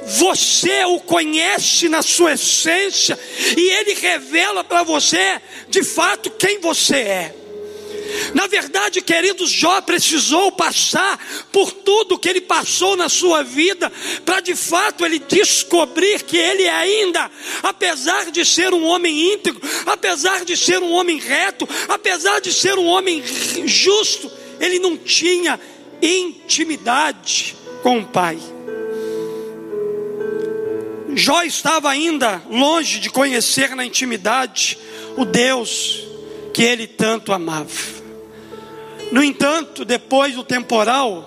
você 0.07 0.85
o 0.85 1.01
conhece 1.01 1.89
na 1.89 2.01
sua 2.01 2.33
essência 2.35 3.19
e 3.57 3.71
ele 3.77 3.95
revela 3.95 4.63
para 4.63 4.83
você 4.83 5.41
de 5.69 5.83
fato 5.83 6.31
quem 6.31 6.61
você 6.61 6.97
é. 6.97 7.35
Na 8.35 8.47
verdade, 8.47 9.01
queridos, 9.01 9.51
Jó 9.51 9.81
precisou 9.81 10.53
passar 10.53 11.19
por 11.53 11.73
tudo 11.73 12.19
que 12.19 12.29
ele 12.29 12.41
passou 12.41 12.97
na 12.97 13.09
sua 13.09 13.43
vida, 13.43 13.93
para 14.25 14.41
de 14.41 14.55
fato 14.55 15.05
ele 15.05 15.19
descobrir 15.19 16.23
que 16.23 16.37
ele 16.37 16.69
ainda, 16.69 17.31
apesar 17.63 18.31
de 18.31 18.45
ser 18.45 18.73
um 18.73 18.85
homem 18.85 19.35
íntegro, 19.35 19.61
apesar 19.87 20.45
de 20.45 20.57
ser 20.57 20.83
um 20.83 20.93
homem 20.93 21.19
reto, 21.19 21.69
apesar 21.89 22.41
de 22.41 22.53
ser 22.53 22.79
um 22.79 22.87
homem 22.87 23.23
justo, 23.67 24.31
ele 24.61 24.79
não 24.79 24.97
tinha 24.97 25.59
intimidade 26.01 27.57
com 27.83 27.99
o 28.01 28.07
Pai. 28.07 28.39
Jó 31.19 31.43
estava 31.43 31.89
ainda 31.89 32.43
longe 32.51 33.01
de 33.01 33.09
conhecer 33.09 33.75
na 33.75 33.87
intimidade 33.87 34.77
o 35.17 35.25
Deus 35.25 36.07
que 36.53 36.63
ele 36.63 36.87
tanto 36.87 37.33
amava. 37.33 37.71
No 39.11 39.25
entanto, 39.25 39.83
depois 39.83 40.35
do 40.35 40.45
temporal, 40.45 41.27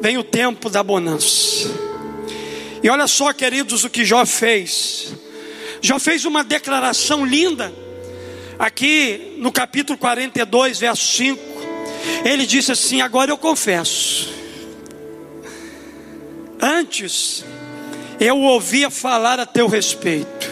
vem 0.00 0.16
o 0.16 0.24
tempo 0.24 0.70
da 0.70 0.82
bonança. 0.82 1.68
E 2.82 2.88
olha 2.88 3.06
só, 3.06 3.30
queridos, 3.34 3.84
o 3.84 3.90
que 3.90 4.06
Jó 4.06 4.24
fez. 4.24 5.12
Jó 5.82 5.98
fez 5.98 6.24
uma 6.24 6.42
declaração 6.42 7.26
linda, 7.26 7.70
aqui 8.58 9.34
no 9.36 9.52
capítulo 9.52 9.98
42, 9.98 10.78
verso 10.78 11.12
5. 11.12 11.42
Ele 12.24 12.46
disse 12.46 12.72
assim: 12.72 13.02
Agora 13.02 13.30
eu 13.30 13.36
confesso. 13.36 14.32
Antes 16.58 17.44
eu 18.22 18.38
ouvia 18.38 18.88
falar 18.88 19.40
a 19.40 19.44
teu 19.44 19.66
respeito, 19.66 20.48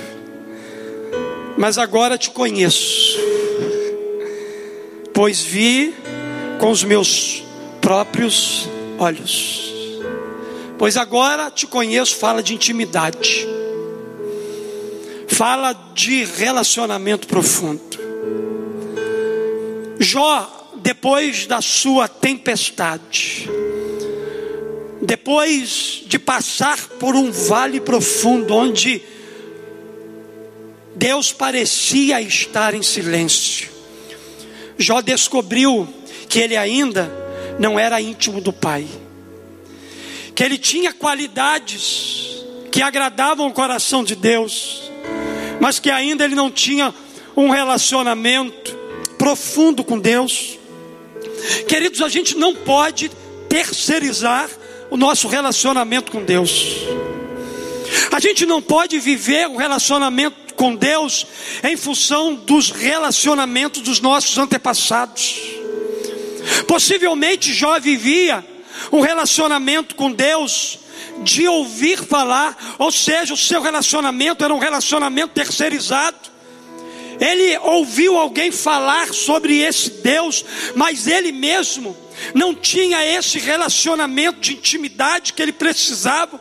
mas 1.57 1.79
agora 1.79 2.19
te 2.19 2.29
conheço, 2.29 3.17
pois 5.15 5.41
vi 5.41 5.95
com 6.59 6.73
os 6.73 6.83
meus 6.83 7.45
próprios 7.81 8.69
olhos. 8.99 9.73
Pois 10.77 10.97
agora 10.97 11.49
te 11.49 11.65
conheço, 11.65 12.17
fala 12.17 12.43
de 12.43 12.55
intimidade, 12.55 13.47
fala 15.29 15.73
de 15.95 16.25
relacionamento 16.25 17.29
profundo. 17.29 17.81
Jó, 20.00 20.73
depois 20.83 21.47
da 21.47 21.61
sua 21.61 22.09
tempestade, 22.09 23.49
depois 25.00 26.02
de 26.07 26.19
passar 26.19 26.78
por 26.99 27.14
um 27.14 27.30
vale 27.30 27.80
profundo, 27.80 28.54
onde 28.54 29.02
Deus 30.95 31.33
parecia 31.33 32.21
estar 32.21 32.75
em 32.75 32.83
silêncio, 32.83 33.71
Jó 34.76 35.00
descobriu 35.00 35.88
que 36.28 36.38
ele 36.38 36.57
ainda 36.57 37.11
não 37.59 37.78
era 37.78 38.00
íntimo 38.00 38.40
do 38.40 38.52
Pai, 38.52 38.87
que 40.35 40.42
ele 40.42 40.59
tinha 40.59 40.92
qualidades 40.92 42.45
que 42.71 42.83
agradavam 42.83 43.47
o 43.47 43.52
coração 43.52 44.04
de 44.04 44.14
Deus, 44.14 44.90
mas 45.61 45.78
que 45.78 45.90
ainda 45.90 46.25
ele 46.25 46.35
não 46.35 46.50
tinha 46.50 46.95
um 47.37 47.50
relacionamento 47.50 48.76
profundo 49.19 49.85
com 49.85 49.99
Deus. 49.99 50.59
Queridos, 51.69 52.00
a 52.00 52.09
gente 52.09 52.37
não 52.37 52.54
pode 52.54 53.11
terceirizar 53.49 54.49
o 54.90 54.97
nosso 54.97 55.28
relacionamento 55.28 56.11
com 56.11 56.25
Deus. 56.25 56.76
A 58.12 58.20
gente 58.20 58.44
não 58.44 58.61
pode 58.61 58.99
viver 58.99 59.47
um 59.49 59.56
relacionamento 59.56 60.54
com 60.54 60.75
Deus 60.75 61.26
em 61.62 61.76
função 61.76 62.35
dos 62.35 62.70
relacionamentos 62.70 63.82
dos 63.82 64.00
nossos 64.00 64.37
antepassados. 64.37 65.40
Possivelmente 66.66 67.52
Jó 67.52 67.78
vivia 67.78 68.44
um 68.92 69.00
relacionamento 69.00 69.94
com 69.94 70.11
Deus 70.11 70.78
de 71.23 71.47
ouvir 71.47 71.99
falar, 71.99 72.56
ou 72.78 72.90
seja, 72.90 73.35
o 73.35 73.37
seu 73.37 73.61
relacionamento 73.61 74.44
era 74.44 74.54
um 74.54 74.59
relacionamento 74.59 75.35
terceirizado. 75.35 76.16
Ele 77.18 77.59
ouviu 77.59 78.16
alguém 78.16 78.50
falar 78.50 79.12
sobre 79.12 79.59
esse 79.59 79.90
Deus, 79.90 80.44
mas 80.75 81.06
ele 81.06 81.32
mesmo 81.32 81.94
não 82.35 82.55
tinha 82.55 83.05
esse 83.05 83.39
relacionamento 83.39 84.41
de 84.41 84.55
intimidade 84.55 85.33
que 85.33 85.43
ele 85.43 85.53
precisava. 85.53 86.41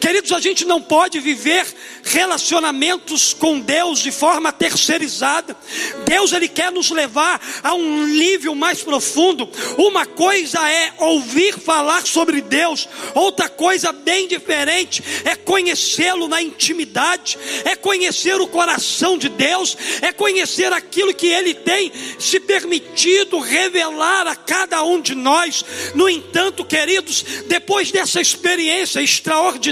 Queridos, 0.00 0.32
a 0.32 0.40
gente 0.40 0.64
não 0.64 0.80
pode 0.80 1.20
viver 1.20 1.66
relacionamentos 2.04 3.32
com 3.34 3.60
Deus 3.60 4.00
de 4.00 4.10
forma 4.10 4.52
terceirizada. 4.52 5.56
Deus 6.04 6.32
ele 6.32 6.48
quer 6.48 6.72
nos 6.72 6.90
levar 6.90 7.40
a 7.62 7.74
um 7.74 8.06
nível 8.06 8.54
mais 8.54 8.82
profundo. 8.82 9.48
Uma 9.76 10.06
coisa 10.06 10.68
é 10.70 10.92
ouvir 10.98 11.58
falar 11.58 12.06
sobre 12.06 12.40
Deus, 12.40 12.88
outra 13.14 13.48
coisa 13.48 13.92
bem 13.92 14.26
diferente 14.26 15.02
é 15.24 15.34
conhecê-lo 15.34 16.28
na 16.28 16.42
intimidade, 16.42 17.38
é 17.64 17.76
conhecer 17.76 18.40
o 18.40 18.46
coração 18.46 19.18
de 19.18 19.28
Deus, 19.28 19.76
é 20.00 20.12
conhecer 20.12 20.72
aquilo 20.72 21.14
que 21.14 21.26
ele 21.26 21.54
tem 21.54 21.92
se 22.18 22.40
permitido 22.40 23.38
revelar 23.38 24.26
a 24.26 24.36
cada 24.36 24.82
um 24.82 25.00
de 25.00 25.14
nós. 25.14 25.64
No 25.94 26.08
entanto, 26.08 26.64
queridos, 26.64 27.24
depois 27.46 27.90
dessa 27.90 28.20
experiência 28.20 29.00
extraordinária, 29.00 29.67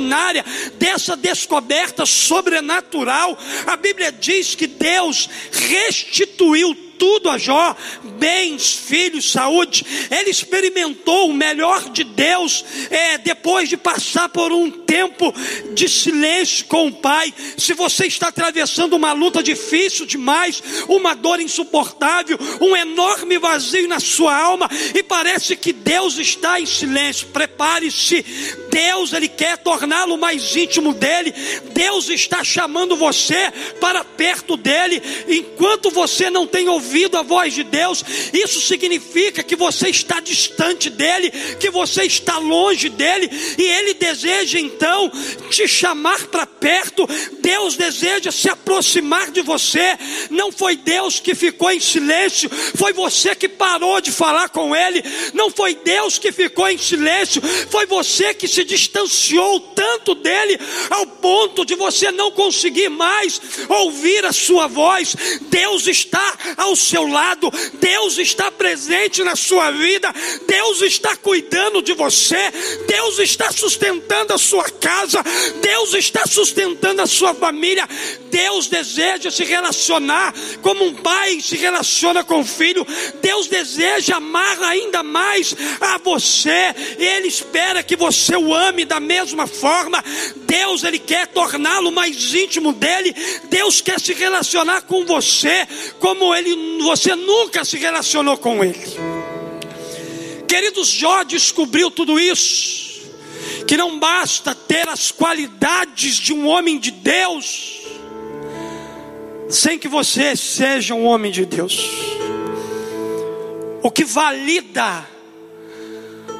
dessa 0.75 1.17
descoberta 1.17 2.07
sobrenatural. 2.07 3.38
A 3.67 3.76
Bíblia 3.76 4.12
diz 4.12 4.55
que 4.55 4.67
Deus 4.67 5.29
restituiu 5.53 6.86
tudo 6.99 7.31
a 7.31 7.38
Jó, 7.38 7.76
bens, 8.19 8.73
filhos, 8.73 9.31
saúde. 9.31 9.85
Ele 10.11 10.31
experimentou 10.31 11.29
o 11.29 11.33
melhor 11.33 11.91
de 11.91 12.03
Deus 12.05 12.65
é, 12.91 13.19
depois 13.19 13.69
de 13.69 13.76
passar 13.76 14.29
por 14.29 14.50
um 14.53 14.71
tempo 14.71 15.33
de 15.75 15.88
silêncio 15.88 16.65
com 16.67 16.88
o 16.88 16.93
Pai. 16.93 17.33
Se 17.57 17.75
você 17.75 18.07
está 18.07 18.29
atravessando 18.29 18.95
uma 18.95 19.12
luta 19.12 19.43
difícil 19.43 20.07
demais, 20.07 20.62
uma 20.88 21.15
dor 21.15 21.41
insuportável, 21.41 22.38
um 22.61 22.76
enorme 22.76 23.38
vazio 23.38 23.88
na 23.88 24.00
sua 24.00 24.37
alma 24.37 24.69
e 24.95 25.03
parece 25.03 25.57
que 25.57 25.73
Deus 25.73 26.19
está 26.19 26.61
em 26.61 26.67
silêncio, 26.67 27.29
prepare-se. 27.29 28.25
Deus, 28.71 29.13
Ele 29.13 29.28
quer 29.28 29.59
torná-lo 29.59 30.19
mais 30.19 30.54
íntimo 30.54 30.93
dele. 30.93 31.32
Deus 31.73 32.09
está 32.09 32.45
chamando 32.45 32.97
você 32.97 33.50
para 33.80 34.04
perto 34.04 34.56
dele. 34.56 35.02
Enquanto 35.28 35.91
você 35.91 36.28
não 36.30 36.47
tem 36.47 36.69
ouvido 36.69 36.86
a 37.17 37.23
voz 37.23 37.55
de 37.55 37.65
Deus, 37.65 38.05
isso 38.33 38.61
significa 38.61 39.43
que 39.43 39.57
você 39.57 39.89
está 39.89 40.21
distante 40.21 40.91
dele, 40.91 41.31
que 41.59 41.71
você 41.71 42.05
está 42.05 42.39
longe 42.39 42.89
dele, 42.89 43.31
e 43.59 43.63
ele 43.63 43.95
deseja 43.95 44.59
então 44.59 45.11
te 45.51 45.67
chamar 45.67 46.27
para 46.27 46.47
perto. 46.47 47.07
Deus 47.41 47.77
deseja 47.77 48.31
se 48.31 48.49
aproximar 48.49 49.31
de 49.31 49.43
você. 49.43 49.97
Não 50.31 50.53
foi 50.53 50.77
Deus 50.77 51.21
que 51.21 51.35
ficou 51.35 51.71
em 51.71 51.81
silêncio, 51.81 52.51
foi 52.77 52.93
você 52.93 53.35
que 53.35 53.49
parou 53.49 54.01
de 54.01 54.13
falar 54.13 54.49
com 54.51 54.75
ele. 54.75 55.03
Não 55.35 55.51
foi 55.51 55.75
Deus 55.75 56.19
que 56.19 56.33
ficou 56.33 56.69
em 56.69 56.79
silêncio, 56.79 57.43
foi 57.71 57.87
você 57.87 58.35
que 58.35 58.47
se 58.47 58.65
distanciou 58.65 59.61
tanto 59.61 60.15
dele 60.15 60.59
ao 60.91 61.07
ponto 61.07 61.65
de 61.65 61.75
você 61.75 62.11
não 62.11 62.31
conseguir 62.31 62.89
mais 62.89 63.41
ouvir 63.69 64.25
a 64.25 64.33
sua 64.33 64.67
voz. 64.67 65.17
Deus 65.43 65.87
está 65.87 66.37
ao 66.57 66.75
seu 66.76 67.06
lado, 67.06 67.50
Deus 67.80 68.19
está 68.19 68.50
presente 68.50 69.23
na 69.25 69.34
sua 69.34 69.71
vida, 69.71 70.12
Deus 70.47 70.82
está 70.82 71.17
cuidando 71.17 71.82
de 71.82 71.93
você, 71.95 72.52
Deus 72.86 73.19
está 73.19 73.50
sustentando 73.50 74.34
a 74.34 74.39
sua 74.39 74.65
casa, 74.65 75.23
Deus 75.60 75.95
está 75.95 76.26
sustentando 76.26 77.02
a 77.02 77.06
sua 77.06 77.34
família. 77.34 77.89
Deus 78.30 78.69
deseja 78.69 79.30
se 79.30 79.45
relacionar 79.45 80.34
como 80.60 80.84
um 80.84 80.95
pai 80.95 81.41
se 81.41 81.56
relaciona 81.56 82.25
com 82.25 82.41
o 82.41 82.45
filho. 82.45 82.86
Deus 83.23 83.47
deseja 83.47 84.17
amar 84.17 84.60
ainda 84.62 85.02
mais 85.02 85.54
a 85.80 85.99
você. 85.99 86.75
Ele 86.99 87.28
espera 87.28 87.82
que 87.82 87.97
você 87.97 88.36
o 88.36 88.54
ame 88.54 88.84
da 88.84 89.00
mesma 89.00 89.47
forma. 89.47 90.02
Deus 90.36 90.84
ele 90.84 90.99
quer 90.99 91.28
torná-lo 91.28 91.91
mais 91.93 92.34
íntimo 92.34 92.73
dele. 92.73 93.15
Deus 93.45 93.80
quer 93.80 94.00
se 94.00 94.12
relacionar 94.12 94.82
com 94.82 95.04
você 95.04 95.67
como 95.99 96.34
ele 96.34 96.54
você 96.83 97.15
nunca 97.15 97.65
se 97.65 97.76
relacionou 97.76 98.37
com 98.37 98.65
ele. 98.65 98.81
Queridos, 100.47 100.89
Jó 100.89 101.23
descobriu 101.23 101.91
tudo 101.91 102.19
isso. 102.19 102.87
Que 103.67 103.76
não 103.76 103.99
basta 103.99 104.55
ter 104.55 104.89
as 104.89 105.11
qualidades 105.11 106.17
de 106.17 106.33
um 106.33 106.47
homem 106.47 106.79
de 106.79 106.91
Deus, 106.93 107.83
sem 109.49 109.79
que 109.79 109.89
você 109.89 110.37
seja 110.37 110.95
um 110.95 111.05
homem 111.05 111.33
de 111.33 111.45
Deus. 111.45 111.91
O 113.83 113.91
que 113.91 114.05
valida 114.05 115.07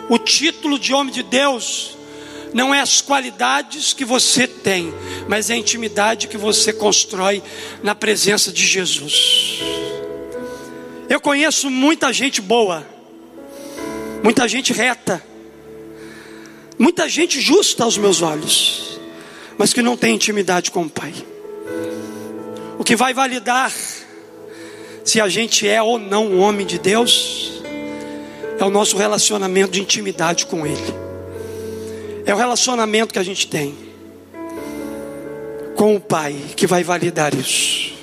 o 0.09 0.19
título 0.19 0.79
de 0.79 0.95
homem 0.95 1.13
de 1.13 1.23
Deus 1.23 1.97
não 2.53 2.75
é 2.75 2.81
as 2.81 3.01
qualidades 3.01 3.93
que 3.93 4.05
você 4.05 4.47
tem, 4.47 4.93
mas 5.29 5.51
é 5.51 5.55
a 5.55 5.59
intimidade 5.59 6.29
que 6.29 6.39
você 6.39 6.73
constrói 6.73 7.43
na 7.83 7.95
presença 7.95 8.53
de 8.53 8.65
Jesus. 8.65 9.59
Eu 11.09 11.21
conheço 11.21 11.71
muita 11.71 12.13
gente 12.13 12.41
boa, 12.41 12.85
muita 14.23 14.49
gente 14.49 14.73
reta, 14.73 15.23
muita 16.79 17.09
gente 17.09 17.41
justa 17.41 17.85
aos 17.85 17.97
meus 17.97 18.23
olhos, 18.23 18.99
mas 19.57 19.73
que 19.73 19.83
não 19.83 19.97
tem 19.97 20.15
intimidade 20.15 20.71
com 20.71 20.83
o 20.83 20.91
Pai. 20.91 21.15
O 22.79 22.85
que 22.85 22.97
vai 22.97 23.15
validar 23.15 23.73
se 25.05 25.21
a 25.21 25.29
gente 25.29 25.69
é 25.69 25.81
ou 25.81 25.99
não 25.99 26.27
um 26.27 26.41
homem 26.41 26.67
de 26.67 26.79
Deus 26.79 27.63
é 28.59 28.65
o 28.65 28.71
nosso 28.71 28.97
relacionamento 28.97 29.73
de 29.73 29.81
intimidade 29.81 30.47
com 30.47 30.67
Ele. 30.67 30.95
É 32.25 32.35
o 32.35 32.37
relacionamento 32.37 33.13
que 33.13 33.19
a 33.19 33.23
gente 33.23 33.47
tem 33.47 33.77
com 35.77 35.95
o 35.95 36.01
Pai 36.01 36.35
que 36.57 36.67
vai 36.67 36.83
validar 36.83 37.33
isso. 37.35 37.96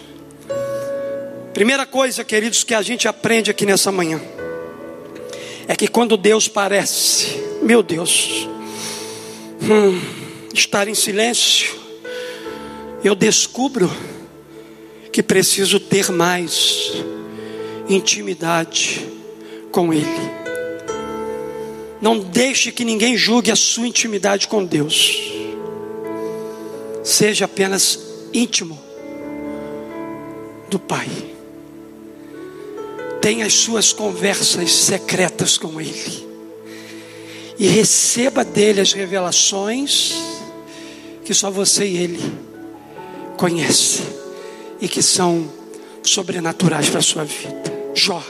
Primeira 1.54 1.86
coisa, 1.86 2.24
queridos, 2.24 2.64
que 2.64 2.74
a 2.74 2.82
gente 2.82 3.08
aprende 3.08 3.52
aqui 3.52 3.64
nessa 3.64 3.92
manhã 3.92 4.20
é 5.68 5.76
que 5.76 5.88
quando 5.88 6.18
Deus 6.18 6.48
parece, 6.48 7.38
meu 7.62 7.84
Deus, 7.84 8.48
hum, 9.62 10.02
estar 10.52 10.88
em 10.88 10.96
silêncio, 10.96 11.76
eu 13.04 13.14
descubro 13.14 13.90
que 15.12 15.22
preciso 15.22 15.80
ter 15.80 16.12
mais 16.12 16.92
intimidade 17.88 19.08
com 19.72 19.94
Ele. 19.94 20.08
Não 22.02 22.18
deixe 22.18 22.72
que 22.72 22.84
ninguém 22.84 23.16
julgue 23.16 23.52
a 23.52 23.56
sua 23.56 23.88
intimidade 23.88 24.48
com 24.48 24.66
Deus. 24.66 25.22
Seja 27.04 27.46
apenas 27.46 28.00
íntimo 28.34 28.82
do 30.68 30.80
Pai. 30.80 31.33
Tenha 33.24 33.46
as 33.46 33.54
suas 33.54 33.94
conversas 33.94 34.70
secretas 34.70 35.58
com 35.58 35.80
Ele. 35.80 36.28
E 37.58 37.68
receba 37.68 38.44
dele 38.44 38.82
as 38.82 38.92
revelações 38.92 40.14
que 41.24 41.34
só 41.34 41.50
você 41.50 41.86
e 41.86 41.98
Ele 42.00 42.20
conhecem 43.38 44.06
e 44.82 44.90
que 44.90 45.02
são 45.02 45.50
sobrenaturais 46.04 46.90
para 46.90 47.00
a 47.00 47.02
sua 47.02 47.24
vida. 47.24 47.64
Jó. 47.96 48.22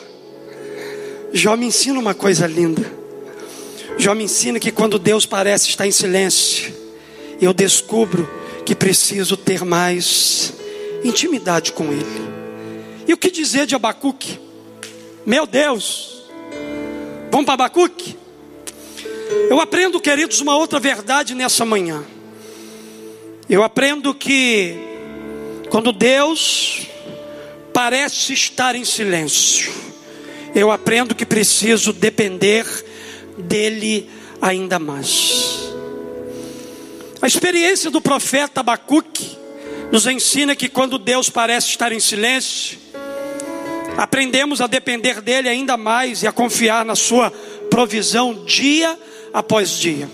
Jó 1.33 1.57
me 1.57 1.65
ensina 1.65 1.99
uma 1.99 2.13
coisa 2.13 2.45
linda. 2.45 2.85
Jó 3.97 4.13
me 4.13 4.25
ensina 4.25 4.59
que 4.59 4.71
quando 4.71 4.99
Deus 4.99 5.25
parece 5.25 5.69
estar 5.69 5.87
em 5.87 5.91
silêncio, 5.91 6.71
eu 7.41 7.51
descubro 7.51 8.29
que 8.63 8.75
preciso 8.75 9.35
ter 9.37 9.65
mais 9.65 10.53
intimidade 11.03 11.71
com 11.71 11.85
Ele. 11.85 12.31
E 13.07 13.13
o 13.13 13.17
que 13.17 13.31
dizer 13.31 13.65
de 13.65 13.73
Abacuque? 13.73 14.42
Meu 15.25 15.47
Deus, 15.47 16.23
vamos 17.31 17.45
para 17.45 17.53
Abacuque? 17.53 18.17
Eu 19.49 19.61
aprendo, 19.61 20.01
queridos, 20.01 20.41
uma 20.41 20.57
outra 20.57 20.81
verdade 20.81 21.33
nessa 21.33 21.63
manhã. 21.63 22.03
Eu 23.49 23.63
aprendo 23.63 24.13
que 24.13 24.75
quando 25.69 25.93
Deus 25.93 26.87
parece 27.71 28.33
estar 28.33 28.75
em 28.75 28.83
silêncio, 28.83 29.71
eu 30.53 30.69
aprendo 30.69 31.15
que 31.15 31.25
preciso 31.25 31.93
depender 31.93 32.65
dele 33.37 34.09
ainda 34.41 34.77
mais. 34.77 35.71
A 37.21 37.27
experiência 37.27 37.89
do 37.89 38.01
profeta 38.01 38.59
Abacuque 38.59 39.37
nos 39.89 40.05
ensina 40.05 40.53
que 40.53 40.67
quando 40.67 40.97
Deus 40.97 41.29
parece 41.29 41.69
estar 41.69 41.93
em 41.93 41.99
silêncio, 42.01 42.82
aprendemos 43.97 44.61
a 44.61 44.67
depender 44.67 45.21
dele 45.21 45.49
ainda 45.49 45.77
mais 45.77 46.23
e 46.23 46.27
a 46.27 46.31
confiar 46.31 46.85
na 46.85 46.95
sua 46.95 47.31
provisão 47.69 48.45
dia 48.45 48.97
após 49.33 49.71
dia. 49.71 50.09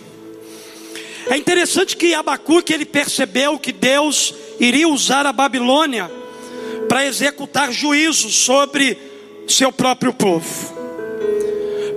É 1.29 1.37
interessante 1.37 1.95
que 1.95 2.13
Abacuque 2.13 2.73
ele 2.73 2.85
percebeu 2.85 3.59
que 3.59 3.71
Deus 3.71 4.33
iria 4.59 4.87
usar 4.87 5.25
a 5.25 5.33
Babilônia 5.33 6.09
para 6.87 7.05
executar 7.05 7.71
juízo 7.71 8.31
sobre 8.31 8.97
seu 9.47 9.71
próprio 9.71 10.13
povo. 10.13 10.79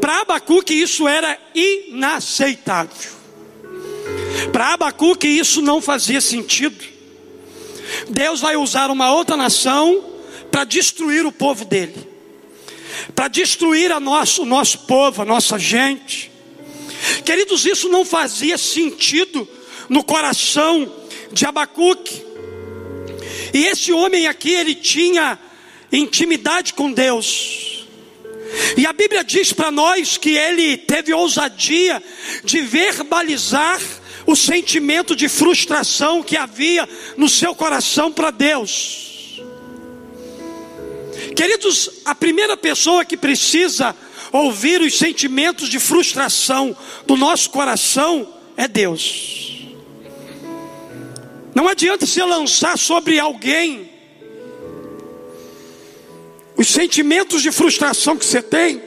Para 0.00 0.20
Abacuque 0.20 0.74
isso 0.74 1.08
era 1.08 1.38
inaceitável. 1.54 3.12
Para 4.52 4.74
Abacuque 4.74 5.26
isso 5.26 5.62
não 5.62 5.80
fazia 5.80 6.20
sentido. 6.20 6.84
Deus 8.08 8.40
vai 8.40 8.56
usar 8.56 8.90
uma 8.90 9.12
outra 9.12 9.36
nação 9.36 10.11
para 10.52 10.64
destruir 10.64 11.24
o 11.24 11.32
povo 11.32 11.64
dele, 11.64 11.96
para 13.14 13.26
destruir 13.26 13.90
a 13.90 13.98
nosso, 13.98 14.42
o 14.42 14.46
nosso 14.46 14.80
povo, 14.80 15.22
a 15.22 15.24
nossa 15.24 15.58
gente. 15.58 16.30
Queridos, 17.24 17.64
isso 17.64 17.88
não 17.88 18.04
fazia 18.04 18.58
sentido 18.58 19.48
no 19.88 20.04
coração 20.04 20.94
de 21.32 21.46
Abacuque. 21.46 22.22
E 23.54 23.64
esse 23.64 23.92
homem 23.92 24.26
aqui, 24.26 24.50
ele 24.50 24.74
tinha 24.74 25.38
intimidade 25.90 26.74
com 26.74 26.92
Deus. 26.92 27.86
E 28.76 28.86
a 28.86 28.92
Bíblia 28.92 29.24
diz 29.24 29.54
para 29.54 29.70
nós 29.70 30.18
que 30.18 30.36
ele 30.36 30.76
teve 30.76 31.14
ousadia 31.14 32.02
de 32.44 32.60
verbalizar 32.60 33.80
o 34.26 34.36
sentimento 34.36 35.16
de 35.16 35.30
frustração 35.30 36.22
que 36.22 36.36
havia 36.36 36.86
no 37.16 37.28
seu 37.28 37.54
coração 37.54 38.12
para 38.12 38.30
Deus. 38.30 39.11
Queridos, 41.34 41.90
a 42.04 42.14
primeira 42.14 42.56
pessoa 42.56 43.04
que 43.04 43.16
precisa 43.16 43.94
ouvir 44.32 44.80
os 44.80 44.96
sentimentos 44.96 45.68
de 45.68 45.78
frustração 45.78 46.76
do 47.06 47.16
nosso 47.16 47.50
coração 47.50 48.28
é 48.56 48.66
Deus. 48.68 49.66
Não 51.54 51.68
adianta 51.68 52.06
se 52.06 52.22
lançar 52.22 52.78
sobre 52.78 53.18
alguém 53.18 53.90
os 56.56 56.68
sentimentos 56.68 57.42
de 57.42 57.50
frustração 57.50 58.16
que 58.16 58.24
você 58.24 58.42
tem, 58.42 58.82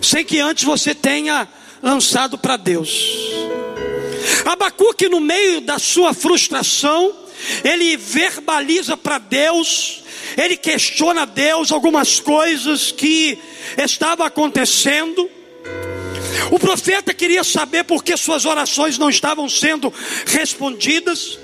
sem 0.00 0.24
que 0.24 0.38
antes 0.38 0.64
você 0.64 0.94
tenha 0.94 1.48
lançado 1.82 2.38
para 2.38 2.56
Deus. 2.56 3.30
Abacuque, 4.44 5.08
no 5.08 5.20
meio 5.20 5.60
da 5.60 5.78
sua 5.78 6.14
frustração, 6.14 7.14
ele 7.64 7.96
verbaliza 7.96 8.96
para 8.96 9.18
Deus, 9.18 10.02
ele 10.36 10.56
questiona 10.56 11.24
Deus 11.24 11.72
algumas 11.72 12.20
coisas 12.20 12.92
que 12.92 13.38
estavam 13.78 14.26
acontecendo. 14.26 15.30
O 16.50 16.58
profeta 16.58 17.14
queria 17.14 17.42
saber 17.42 17.84
por 17.84 18.04
que 18.04 18.16
suas 18.16 18.44
orações 18.44 18.98
não 18.98 19.08
estavam 19.08 19.48
sendo 19.48 19.92
respondidas. 20.26 21.38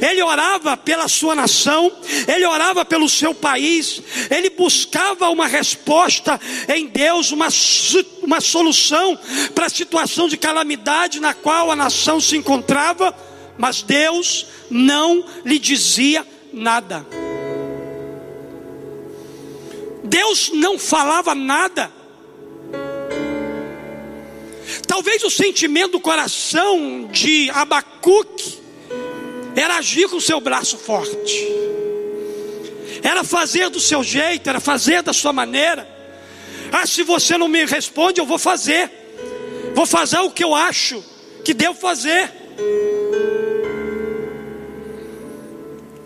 Ele 0.00 0.22
orava 0.22 0.76
pela 0.76 1.08
sua 1.08 1.34
nação, 1.34 1.92
ele 2.26 2.46
orava 2.46 2.84
pelo 2.84 3.08
seu 3.08 3.34
país, 3.34 4.00
ele 4.30 4.48
buscava 4.48 5.28
uma 5.28 5.46
resposta 5.46 6.40
em 6.74 6.86
Deus, 6.86 7.30
uma, 7.32 7.48
uma 8.22 8.40
solução 8.40 9.18
para 9.54 9.66
a 9.66 9.70
situação 9.70 10.26
de 10.26 10.38
calamidade 10.38 11.20
na 11.20 11.34
qual 11.34 11.70
a 11.70 11.76
nação 11.76 12.18
se 12.18 12.36
encontrava, 12.36 13.14
mas 13.58 13.82
Deus 13.82 14.46
não 14.70 15.24
lhe 15.44 15.58
dizia 15.58 16.26
nada. 16.52 17.23
Deus 20.04 20.50
não 20.52 20.78
falava 20.78 21.34
nada. 21.34 21.90
Talvez 24.86 25.22
o 25.24 25.30
sentimento 25.30 25.92
do 25.92 26.00
coração 26.00 27.08
de 27.10 27.48
Abacuque 27.50 28.58
era 29.56 29.78
agir 29.78 30.08
com 30.08 30.16
o 30.16 30.20
seu 30.20 30.40
braço 30.40 30.76
forte, 30.76 31.48
era 33.02 33.24
fazer 33.24 33.70
do 33.70 33.80
seu 33.80 34.02
jeito, 34.02 34.48
era 34.48 34.60
fazer 34.60 35.02
da 35.02 35.12
sua 35.12 35.32
maneira. 35.32 35.88
Ah, 36.70 36.86
se 36.86 37.02
você 37.02 37.38
não 37.38 37.48
me 37.48 37.64
responde, 37.64 38.20
eu 38.20 38.26
vou 38.26 38.38
fazer, 38.38 38.90
vou 39.74 39.86
fazer 39.86 40.18
o 40.18 40.30
que 40.30 40.44
eu 40.44 40.54
acho 40.54 41.02
que 41.44 41.54
devo 41.54 41.78
fazer. 41.78 42.30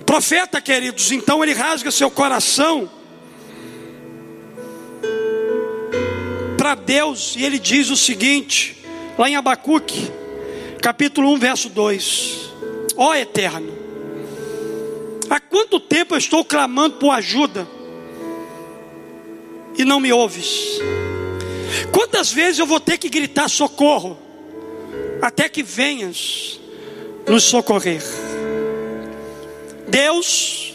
Profeta, 0.07 0.61
queridos, 0.61 1.11
então 1.11 1.43
ele 1.43 1.53
rasga 1.53 1.91
seu 1.91 2.11
coração 2.11 2.98
para 6.59 6.75
Deus 6.75 7.37
e 7.37 7.45
ele 7.45 7.59
diz 7.59 7.89
o 7.89 7.97
seguinte, 7.97 8.77
lá 9.17 9.31
em 9.31 9.37
Abacuque, 9.37 10.11
capítulo 10.83 11.33
1, 11.35 11.39
verso 11.39 11.69
2: 11.69 12.51
Ó 12.97 13.15
Eterno, 13.15 13.73
há 15.31 15.39
quanto 15.39 15.79
tempo 15.79 16.15
eu 16.15 16.19
estou 16.19 16.45
clamando 16.45 16.97
por 16.97 17.11
ajuda 17.11 17.67
e 19.79 19.85
não 19.85 20.01
me 20.01 20.13
ouves? 20.13 20.81
Quantas 21.93 22.33
vezes 22.33 22.59
eu 22.59 22.67
vou 22.67 22.81
ter 22.81 22.99
que 22.99 23.09
gritar 23.09 23.49
socorro 23.49 24.19
até 25.23 25.49
que 25.49 25.63
venhas 25.63 26.59
nos 27.27 27.45
socorrer? 27.45 28.03
Deus 29.87 30.75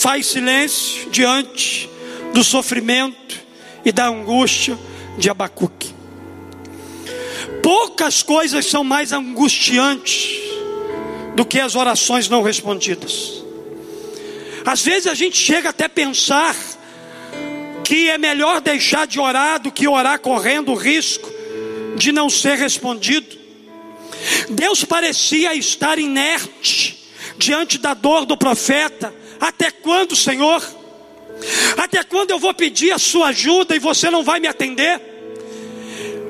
faz 0.00 0.26
silêncio 0.26 1.10
diante 1.10 1.90
do 2.32 2.44
sofrimento 2.44 3.44
e 3.84 3.90
da 3.90 4.06
angústia 4.06 4.78
de 5.16 5.30
Abacuque. 5.30 5.94
Poucas 7.62 8.22
coisas 8.22 8.66
são 8.66 8.84
mais 8.84 9.12
angustiantes 9.12 10.36
do 11.34 11.44
que 11.44 11.60
as 11.60 11.74
orações 11.74 12.28
não 12.28 12.42
respondidas. 12.42 13.44
Às 14.64 14.82
vezes 14.82 15.06
a 15.06 15.14
gente 15.14 15.36
chega 15.36 15.68
até 15.68 15.86
pensar 15.88 16.56
que 17.84 18.10
é 18.10 18.18
melhor 18.18 18.60
deixar 18.60 19.06
de 19.06 19.20
orar 19.20 19.60
do 19.60 19.70
que 19.70 19.86
orar 19.86 20.18
correndo 20.18 20.72
o 20.72 20.74
risco 20.74 21.30
de 21.96 22.10
não 22.10 22.28
ser 22.28 22.56
respondido. 22.56 23.36
Deus 24.50 24.84
parecia 24.84 25.54
estar 25.54 25.98
inerte 25.98 27.06
diante 27.38 27.78
da 27.78 27.94
dor 27.94 28.26
do 28.26 28.36
profeta. 28.36 29.14
Até 29.40 29.70
quando, 29.70 30.16
Senhor? 30.16 30.62
Até 31.76 32.02
quando 32.02 32.30
eu 32.30 32.38
vou 32.38 32.54
pedir 32.54 32.92
a 32.92 32.98
sua 32.98 33.28
ajuda 33.28 33.74
e 33.74 33.78
você 33.78 34.10
não 34.10 34.22
vai 34.22 34.40
me 34.40 34.48
atender? 34.48 35.00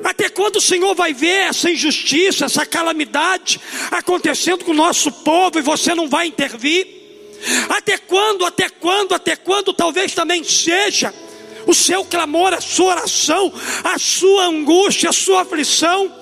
Até 0.05 0.29
quando 0.29 0.57
o 0.57 0.61
Senhor 0.61 0.95
vai 0.95 1.13
ver 1.13 1.49
essa 1.49 1.71
injustiça, 1.71 2.45
essa 2.45 2.65
calamidade 2.65 3.61
acontecendo 3.91 4.65
com 4.65 4.71
o 4.71 4.75
nosso 4.75 5.11
povo 5.11 5.59
e 5.59 5.63
você 5.63 5.95
não 5.95 6.09
vai 6.09 6.27
intervir? 6.27 6.87
Até 7.69 7.99
quando, 7.99 8.45
até 8.45 8.69
quando, 8.69 9.15
até 9.15 9.37
quando 9.37 9.73
talvez 9.73 10.15
também 10.15 10.45
seja 10.45 11.13
o 11.67 11.75
seu 11.75 12.05
clamor, 12.05 12.55
a 12.55 12.61
sua 12.61 12.93
oração, 12.93 13.53
a 13.83 13.99
sua 13.99 14.45
angústia, 14.45 15.11
a 15.11 15.13
sua 15.13 15.43
aflição. 15.43 16.13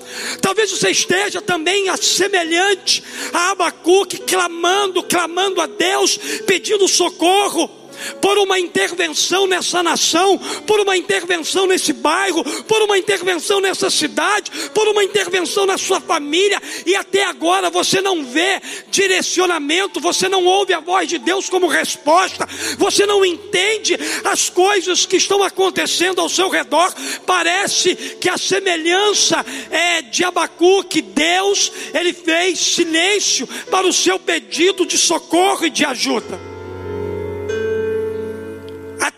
Talvez 0.41 0.71
você 0.71 0.89
esteja 0.89 1.41
também 1.41 1.85
semelhante 1.97 3.03
a 3.31 3.51
Abacuque, 3.51 4.17
clamando, 4.17 5.03
clamando 5.03 5.61
a 5.61 5.67
Deus, 5.67 6.17
pedindo 6.47 6.87
socorro. 6.87 7.84
Por 8.21 8.37
uma 8.37 8.59
intervenção 8.59 9.47
nessa 9.47 9.81
nação, 9.81 10.37
por 10.65 10.79
uma 10.79 10.97
intervenção 10.97 11.65
nesse 11.65 11.93
bairro, 11.93 12.43
por 12.63 12.81
uma 12.81 12.97
intervenção 12.97 13.59
nessa 13.59 13.89
cidade, 13.89 14.51
por 14.73 14.87
uma 14.87 15.03
intervenção 15.03 15.65
na 15.65 15.77
sua 15.77 15.99
família, 15.99 16.61
e 16.85 16.95
até 16.95 17.23
agora 17.25 17.69
você 17.69 18.01
não 18.01 18.23
vê 18.25 18.61
direcionamento, 18.89 19.99
você 19.99 20.27
não 20.27 20.45
ouve 20.45 20.73
a 20.73 20.79
voz 20.79 21.07
de 21.07 21.17
Deus 21.17 21.49
como 21.49 21.67
resposta, 21.67 22.47
você 22.77 23.05
não 23.05 23.25
entende 23.25 23.97
as 24.23 24.49
coisas 24.49 25.05
que 25.05 25.17
estão 25.17 25.43
acontecendo 25.43 26.21
ao 26.21 26.29
seu 26.29 26.49
redor, 26.49 26.93
parece 27.25 27.95
que 27.95 28.29
a 28.29 28.37
semelhança 28.37 29.45
é 29.69 30.01
de 30.01 30.23
Abacuque, 30.23 31.01
Deus, 31.01 31.71
ele 31.93 32.13
fez 32.13 32.59
silêncio 32.59 33.47
para 33.69 33.87
o 33.87 33.93
seu 33.93 34.19
pedido 34.19 34.85
de 34.85 34.97
socorro 34.97 35.65
e 35.65 35.69
de 35.69 35.85
ajuda. 35.85 36.54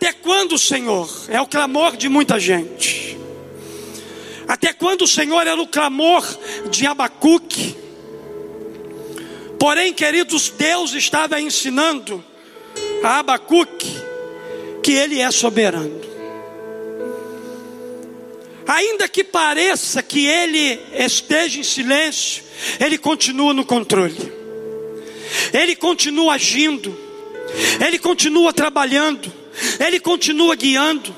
Até 0.08 0.20
quando, 0.22 0.58
Senhor? 0.58 1.10
É 1.28 1.42
o 1.42 1.46
clamor 1.46 1.98
de 1.98 2.08
muita 2.08 2.40
gente. 2.40 3.20
Até 4.48 4.72
quando, 4.72 5.06
Senhor, 5.06 5.46
era 5.46 5.62
o 5.62 5.68
clamor 5.68 6.24
de 6.70 6.88
Abacuque? 6.88 7.76
Porém, 9.60 9.92
queridos, 9.92 10.50
Deus 10.50 10.94
estava 10.94 11.42
ensinando 11.42 12.24
a 13.04 13.20
Abacuque 13.20 14.02
que 14.82 14.94
Ele 14.94 15.20
é 15.20 15.30
soberano. 15.30 16.00
Ainda 18.66 19.10
que 19.10 19.26
pareça 19.26 20.02
que 20.02 20.26
Ele 20.26 20.80
esteja 20.94 21.60
em 21.60 21.64
silêncio, 21.64 22.46
Ele 22.80 22.98
continua 22.98 23.54
no 23.54 23.66
controle, 23.66 24.32
Ele 25.54 25.76
continua 25.76 26.36
agindo, 26.36 26.98
Ele 27.86 28.00
continua 28.00 28.54
trabalhando, 28.54 29.47
ele 29.80 30.00
continua 30.00 30.56
guiando. 30.56 31.16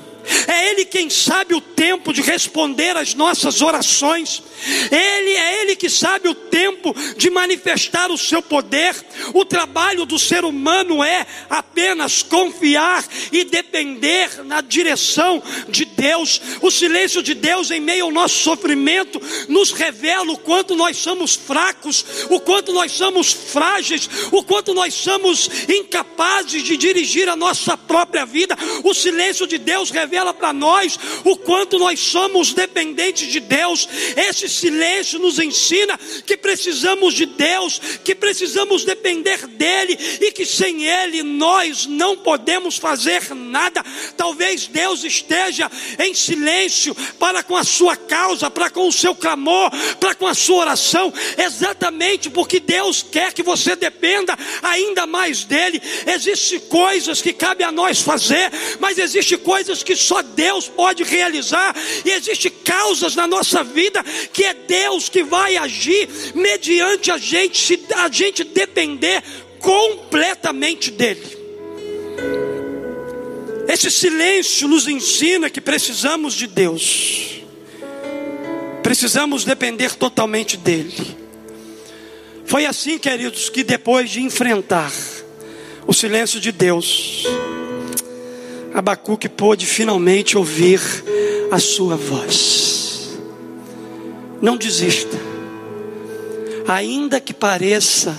É 0.48 0.72
Ele 0.72 0.86
quem 0.86 1.10
sabe 1.10 1.56
o 1.56 1.62
tempo 1.62 2.14
de 2.14 2.22
responder 2.22 2.96
às 2.96 3.14
nossas 3.14 3.62
orações. 3.62 4.44
Ele 4.92 5.32
é 5.32 5.62
Ele 5.62 5.76
que 5.76 5.90
sabe 5.90 6.28
o 6.28 6.36
tempo 6.36 6.96
de 7.18 7.30
manifestar 7.30 8.12
o 8.12 8.18
seu 8.18 8.42
poder. 8.42 8.96
O 9.34 9.46
trabalho 9.46 10.06
do 10.06 10.20
ser 10.20 10.44
humano 10.44 11.04
é 11.04 11.26
apenas 11.50 12.22
confiar 12.22 13.06
e 13.32 13.44
depender 13.44 14.44
na 14.44 14.62
direção 14.62 15.42
de 15.68 15.86
Deus. 15.86 16.42
O 16.62 16.72
silêncio 16.72 17.22
de 17.22 17.34
Deus 17.34 17.72
em 17.72 17.80
meio 17.80 18.06
ao 18.06 18.12
nosso 18.12 18.40
sofrimento 18.40 19.22
nos 19.48 19.72
revela 19.72 20.32
o 20.32 20.38
quanto 20.38 20.76
nós 20.76 20.98
somos 20.98 21.36
fracos, 21.36 22.06
o 22.30 22.40
quanto 22.40 22.74
nós 22.74 22.92
somos 22.92 23.32
frágeis, 23.32 24.10
o 24.32 24.44
quanto 24.44 24.74
nós 24.74 24.94
somos 24.94 25.50
incapazes 25.70 26.64
de 26.64 26.76
dirigir 26.76 27.30
a 27.30 27.36
nossa 27.36 27.78
própria 27.78 28.26
vida. 28.26 28.58
O 28.84 28.94
silêncio 28.94 29.48
de 29.48 29.58
Deus 29.58 29.92
revela 29.92 30.34
para 30.34 30.52
nós 30.52 30.98
o 31.24 31.38
quanto 31.38 31.78
nós 31.78 32.00
somos 32.00 32.54
dependentes 32.54 33.32
de 33.32 33.40
Deus. 33.40 33.88
Esse 34.16 34.49
silêncio 34.50 35.20
nos 35.20 35.40
ensina 35.40 35.98
que 36.26 36.36
precisamos 36.36 37.14
de 37.14 37.26
Deus, 37.26 37.80
que 38.04 38.16
precisamos 38.16 38.84
depender 38.84 39.48
dEle 39.48 39.98
e 40.22 40.32
que 40.32 40.46
sem 40.46 40.86
Ele 40.86 41.24
nós 41.24 41.86
não 41.86 42.18
podemos 42.18 42.78
fazer 42.78 43.34
nada. 43.34 43.84
Talvez 44.18 44.68
Deus 44.68 45.04
esteja 45.04 45.70
em 46.00 46.14
silêncio 46.14 46.96
para 47.18 47.44
com 47.44 47.56
a 47.56 47.64
sua 47.64 47.96
causa, 47.96 48.50
para 48.50 48.70
com 48.70 48.88
o 48.88 48.92
seu 48.92 49.16
clamor, 49.16 49.72
para 50.00 50.16
com 50.16 50.28
a 50.28 50.34
sua 50.34 50.58
oração, 50.58 51.14
exatamente 51.38 52.30
porque 52.30 52.60
Deus 52.60 53.04
quer 53.04 53.34
que 53.34 53.44
você 53.44 53.76
dependa 53.76 54.38
ainda 54.62 55.06
mais 55.06 55.44
dEle. 55.44 55.82
Existem 56.06 56.60
coisas 56.62 57.22
que 57.22 57.34
cabe 57.34 57.64
a 57.64 57.72
nós 57.72 58.02
fazer, 58.02 58.52
mas 58.80 58.98
existem 58.98 59.38
coisas 59.38 59.84
que 59.84 59.96
só 59.96 60.22
Deus 60.22 60.68
pode 60.68 61.04
realizar, 61.04 61.76
e 62.06 62.12
existem 62.12 62.52
causas 62.64 63.16
na 63.16 63.28
nossa 63.28 63.64
vida 63.64 64.04
que 64.34 64.39
é 64.44 64.54
Deus 64.54 65.10
que 65.10 65.24
vai 65.24 65.58
agir 65.58 66.08
mediante 66.34 67.12
a 67.12 67.18
gente, 67.18 67.58
se 67.58 67.80
a 67.96 68.10
gente 68.10 68.44
depender 68.44 69.24
completamente 69.60 70.92
dEle. 70.92 71.38
Esse 73.68 73.92
silêncio 73.92 74.68
nos 74.68 74.88
ensina 74.88 75.50
que 75.50 75.62
precisamos 75.62 76.34
de 76.34 76.48
Deus, 76.48 77.42
precisamos 78.82 79.44
depender 79.44 79.94
totalmente 79.96 80.58
dEle. 80.58 81.18
Foi 82.46 82.66
assim, 82.66 82.98
queridos, 82.98 83.48
que 83.48 83.64
depois 83.64 84.10
de 84.10 84.22
enfrentar 84.22 84.92
o 85.86 85.94
silêncio 85.94 86.40
de 86.40 86.52
Deus, 86.52 87.24
Abacuque 88.74 89.30
pôde 89.30 89.68
finalmente 89.68 90.36
ouvir 90.36 90.80
a 91.52 91.60
sua 91.60 91.96
voz. 91.96 92.79
Não 94.42 94.56
desista, 94.56 95.18
ainda 96.68 97.20
que 97.20 97.34
pareça 97.34 98.18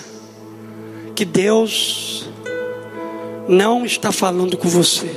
que 1.15 1.25
Deus 1.25 2.29
não 3.49 3.85
está 3.85 4.13
falando 4.13 4.57
com 4.57 4.69
você, 4.69 5.11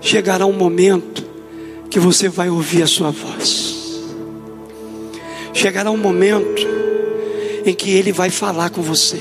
chegará 0.00 0.46
um 0.46 0.52
momento 0.52 1.24
que 1.90 1.98
você 1.98 2.28
vai 2.28 2.50
ouvir 2.50 2.82
a 2.82 2.86
sua 2.86 3.10
voz. 3.10 3.74
Chegará 5.54 5.90
um 5.90 5.96
momento 5.96 6.66
em 7.64 7.74
que 7.74 7.90
Ele 7.90 8.12
vai 8.12 8.30
falar 8.30 8.70
com 8.70 8.82
você. 8.82 9.18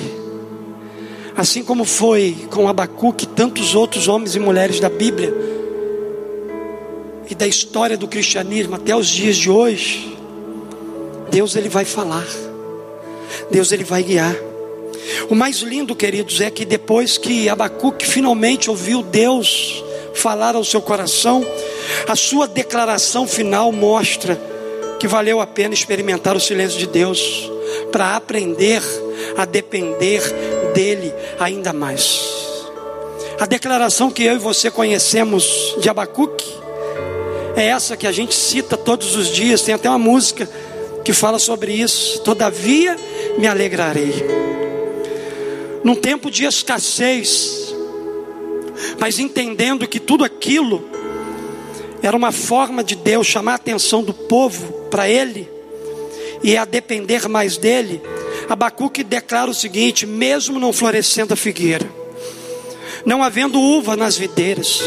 Assim 1.36 1.64
como 1.64 1.86
foi 1.86 2.36
com 2.52 2.68
Abacuque, 2.68 3.26
tantos 3.26 3.74
outros 3.74 4.08
homens 4.08 4.36
e 4.36 4.40
mulheres 4.40 4.80
da 4.80 4.90
Bíblia 4.90 5.34
e 7.30 7.36
da 7.36 7.48
história 7.48 7.98
do 7.98 8.08
cristianismo 8.08 8.76
até 8.76 8.96
os 8.96 9.08
dias 9.08 9.36
de 9.36 9.50
hoje, 9.50 10.15
Deus 11.36 11.54
ele 11.58 11.68
vai 11.68 11.84
falar. 11.84 12.26
Deus 13.52 13.74
ele 13.74 13.84
vai 13.84 14.02
guiar. 14.02 14.34
O 15.30 15.36
mais 15.36 15.58
lindo, 15.58 15.94
queridos, 15.94 16.40
é 16.40 16.50
que 16.50 16.64
depois 16.64 17.18
que 17.18 17.50
Abacuque 17.50 18.08
finalmente 18.08 18.70
ouviu 18.70 19.04
Deus 19.04 19.84
falar 20.14 20.56
ao 20.56 20.64
seu 20.64 20.82
coração, 20.82 21.46
a 22.08 22.16
sua 22.16 22.48
declaração 22.48 23.28
final 23.28 23.70
mostra 23.74 24.40
que 24.98 25.10
valeu 25.10 25.42
a 25.42 25.46
pena 25.46 25.74
experimentar 25.74 26.38
o 26.38 26.40
silêncio 26.40 26.80
de 26.80 26.88
Deus 26.88 27.52
para 27.92 28.16
aprender 28.16 28.82
a 29.36 29.44
depender 29.44 30.22
dele 30.74 31.14
ainda 31.38 31.74
mais. 31.74 32.18
A 33.42 33.46
declaração 33.46 34.10
que 34.10 34.24
eu 34.24 34.36
e 34.36 34.40
você 34.40 34.72
conhecemos 34.72 35.76
de 35.82 35.90
Abacuque 35.90 36.50
é 37.58 37.66
essa 37.66 37.98
que 37.98 38.08
a 38.08 38.12
gente 38.14 38.34
cita 38.34 38.78
todos 38.78 39.18
os 39.18 39.28
dias, 39.28 39.62
tem 39.64 39.76
até 39.76 39.90
uma 39.90 40.00
música 40.00 40.50
que 41.06 41.14
fala 41.14 41.38
sobre 41.38 41.72
isso. 41.72 42.20
Todavia 42.22 42.98
me 43.38 43.48
alegrarei. 43.48 44.12
Num 45.84 45.96
tempo 45.96 46.32
de 46.32 46.46
escassez, 46.46 47.74
mas 49.00 49.20
entendendo 49.20 49.88
que 49.88 50.00
tudo 50.00 50.24
aquilo 50.24 50.90
era 52.02 52.18
uma 52.18 52.32
forma 52.32 52.84
de 52.84 52.96
Deus 52.96 53.28
chamar 53.28 53.54
a 53.54 53.56
atenção 53.56 54.04
do 54.04 54.14
povo 54.14 54.74
para 54.90 55.08
Ele 55.08 55.48
e 56.44 56.58
a 56.58 56.66
depender 56.66 57.28
mais 57.28 57.56
dele, 57.58 58.02
Abacuque 58.50 59.04
declara 59.04 59.50
o 59.50 59.54
seguinte: 59.54 60.08
mesmo 60.08 60.60
não 60.60 60.74
florescendo 60.74 61.36
a 61.36 61.38
figueira, 61.38 61.88
não 63.06 63.24
havendo 63.24 63.62
uva 63.62 63.96
nas 63.96 64.18
videiras, 64.18 64.82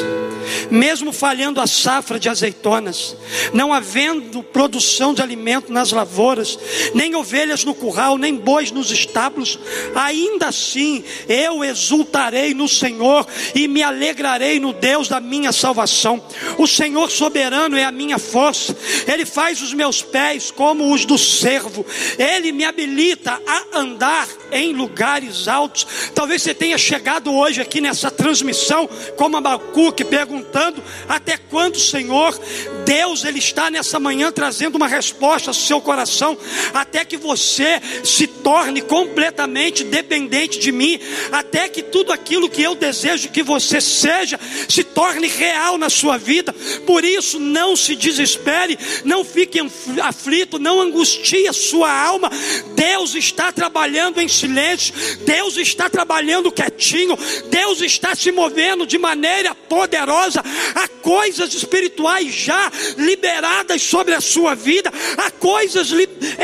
mesmo 0.71 1.13
falhando 1.13 1.61
a 1.61 1.67
safra 1.67 2.19
de 2.19 2.29
azeitonas, 2.29 3.17
não 3.53 3.73
havendo 3.73 4.43
produção 4.43 5.15
de 5.15 5.23
alimento 5.23 5.73
nas 5.73 5.93
lavouras, 5.93 6.59
nem 6.95 7.15
ovelhas 7.15 7.65
no 7.65 7.75
curral, 7.75 8.19
nem 8.19 8.35
bois 8.35 8.71
nos 8.71 8.91
estábulos, 8.91 9.59
ainda 9.95 10.49
assim 10.49 11.05
eu 11.29 11.65
exultarei 11.65 12.55
no 12.55 12.69
Senhor 12.69 13.27
e 13.55 13.69
me 13.69 13.83
alegrarei 13.83 14.61
no 14.61 14.73
Deus 14.73 15.09
da 15.09 15.21
minha 15.21 15.53
salvação. 15.53 16.23
O 16.57 16.67
Senhor 16.67 17.11
soberano 17.11 17.77
é 17.77 17.85
a 17.85 17.93
minha 17.93 18.19
força, 18.19 18.77
Ele 19.07 19.25
faz 19.25 19.63
os 19.63 19.73
meus 19.73 20.03
pés 20.03 20.51
como 20.51 20.93
os 20.93 21.05
do 21.05 21.19
servo, 21.19 21.85
Ele 22.19 22.53
me 22.53 22.65
habilita 22.65 23.41
a 23.47 23.79
andar 23.79 24.29
em 24.53 24.73
lugares 24.73 25.49
altos. 25.49 25.87
Talvez 26.15 26.43
você 26.43 26.55
tenha 26.55 26.79
chegado 26.79 27.33
hoje 27.33 27.61
aqui 27.61 27.81
nessa 27.81 28.11
transmissão, 28.11 28.89
como 29.17 29.37
Abacuque, 29.37 30.05
perguntando: 30.05 30.83
até 31.09 31.37
quando, 31.37 31.79
Senhor? 31.79 32.39
Deus 32.89 33.23
ele 33.23 33.39
está 33.39 33.71
nessa 33.71 34.01
manhã 34.01 34.33
trazendo 34.33 34.77
uma 34.77 34.89
resposta 34.89 35.51
ao 35.51 35.55
seu 35.55 35.79
coração, 35.79 36.39
até 36.73 37.05
que 37.05 37.19
você 37.19 37.83
se 38.03 38.27
torne 38.27 38.81
completamente 38.81 39.85
dependente 39.85 40.59
de 40.59 40.73
mim, 40.73 40.99
até 41.31 41.69
que 41.69 41.83
tudo 41.83 42.15
aquilo 42.15 42.49
que 42.49 42.63
eu 42.63 42.75
desejo 42.75 43.29
que 43.29 43.43
você 43.43 43.79
seja 43.79 44.41
se 44.71 44.83
torne 44.83 45.29
real 45.29 45.77
na 45.77 45.91
sua 45.91 46.17
vida. 46.17 46.51
Por 46.87 47.05
isso, 47.05 47.39
não 47.39 47.77
se 47.77 47.95
desespere, 47.95 48.79
não 49.05 49.23
fique 49.23 49.61
aflito, 50.03 50.59
não 50.59 50.81
angustie 50.81 51.47
a 51.47 51.53
sua 51.53 51.93
alma. 51.93 52.31
Deus 52.75 53.15
está 53.15 53.53
trabalhando 53.53 54.19
em 54.19 54.29
silêncio, 54.29 54.95
Deus 55.27 55.59
está 55.59 55.91
trabalhando 55.91 56.51
quietinho, 56.51 57.19
Deus 57.51 57.83
está 57.83 58.15
se 58.15 58.33
movendo 58.33 58.87
de 58.87 58.97
maneira 58.97 59.55
poderosa. 59.55 60.43
Há 60.75 60.89
coisas 60.89 61.53
espirituais 61.53 62.33
já 62.33 62.73
liberadas 62.97 63.83
sobre 63.83 64.15
a 64.15 64.21
sua 64.21 64.55
vida, 64.55 64.93
há 65.17 65.31
coisas 65.31 65.89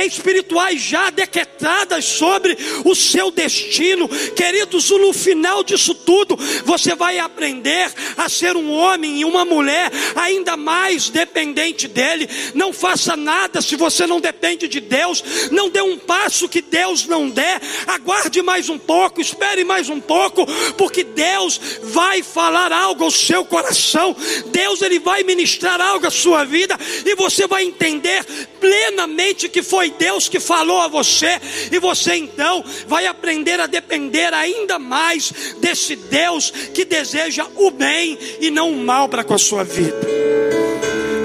espirituais 0.05 0.81
já 0.81 1.11
decretadas 1.11 2.05
sobre 2.05 2.57
o 2.85 2.94
seu 2.94 3.31
destino. 3.31 4.09
Queridos, 4.09 4.90
no 4.90 5.12
final 5.12 5.62
disso 5.62 5.94
tudo, 5.94 6.37
você 6.64 6.94
vai 6.94 7.18
aprender 7.18 7.92
a 8.16 8.29
ser 8.29 8.57
um 8.57 8.70
homem 8.73 9.20
e 9.20 9.25
uma 9.25 9.44
mulher 9.44 9.90
ainda 10.16 10.57
mais 10.57 11.09
dependente 11.09 11.88
dele. 11.88 12.29
Não 12.55 12.73
faça 12.73 13.16
nada 13.16 13.61
se 13.61 13.77
você 13.77 14.07
não 14.07 14.20
depende 14.20 14.68
de 14.68 14.81
Deus. 14.81 15.23
Não 15.51 15.68
dê 15.68 15.81
um 15.81 15.99
passo 15.99 16.49
que 16.49 16.61
Deus 16.61 17.07
não 17.07 17.29
der. 17.29 17.61
Aguarde 17.87 18.42
mais 18.42 18.68
um 18.68 18.79
pouco, 18.79 19.20
espere 19.20 19.64
mais 19.64 19.88
um 19.88 20.01
pouco, 20.01 20.47
porque 20.77 21.05
Deus 21.05 21.61
vai 21.83 22.23
falar 22.23 22.73
algo 22.73 23.05
ao 23.05 23.11
seu 23.11 23.44
coração. 23.44 24.16
Deus 24.47 24.83
ele 24.83 24.99
vai 24.99 25.23
ministrar 25.23 25.81
algo 25.81 26.07
à 26.07 26.11
sua 26.25 26.43
vida 26.45 26.79
e 27.05 27.15
você 27.15 27.47
vai 27.47 27.65
entender 27.65 28.25
plenamente 28.59 29.47
que 29.47 29.63
foi 29.63 29.91
Deus 29.91 30.27
que 30.27 30.41
falou 30.41 30.81
a 30.81 30.89
você 30.89 31.39
e 31.71 31.79
você 31.79 32.15
então 32.15 32.65
vai 32.89 33.07
aprender 33.07 33.61
a 33.61 33.67
depender 33.67 34.33
ainda 34.33 34.79
mais 34.79 35.55
desse 35.59 35.95
Deus 35.95 36.51
que 36.51 36.87
deseja 36.87 37.47
o 37.57 37.71
bem 37.71 38.19
e 38.41 38.51
não 38.51 38.73
o 38.73 38.77
mal 38.77 39.07
para 39.07 39.23
com 39.23 39.35
a 39.35 39.39
sua 39.39 39.65
vida. 39.65 39.95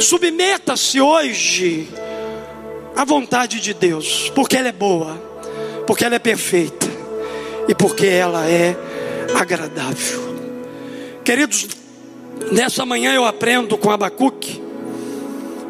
Submeta-se 0.02 1.00
hoje 1.00 1.88
à 2.94 3.06
vontade 3.06 3.62
de 3.62 3.74
Deus, 3.74 4.30
porque 4.36 4.58
ela 4.58 4.68
é 4.68 4.74
boa, 4.74 5.16
porque 5.88 6.04
ela 6.04 6.16
é 6.16 6.20
perfeita 6.20 6.88
e 7.70 7.76
porque 7.76 8.06
ela 8.06 8.50
é 8.50 8.76
agradável. 9.34 10.28
Queridos, 11.24 11.68
nessa 12.52 12.86
manhã 12.86 13.14
eu 13.14 13.24
aprendo 13.24 13.78
com 13.78 13.92
Abacuque 13.92 14.69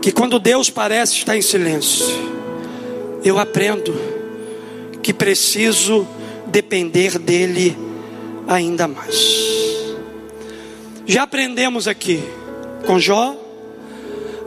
que 0.02 0.12
quando 0.12 0.40
Deus 0.40 0.70
parece 0.70 1.16
estar 1.16 1.36
em 1.36 1.42
silêncio, 1.42 2.06
eu 3.24 3.38
aprendo 3.38 3.94
que 5.02 5.14
preciso 5.14 6.08
depender 6.48 7.20
dele 7.20 7.78
ainda 8.48 8.88
mais. 8.88 9.50
Já 11.06 11.24
aprendemos 11.24 11.88
aqui 11.88 12.24
com 12.86 13.00
Jó, 13.00 13.36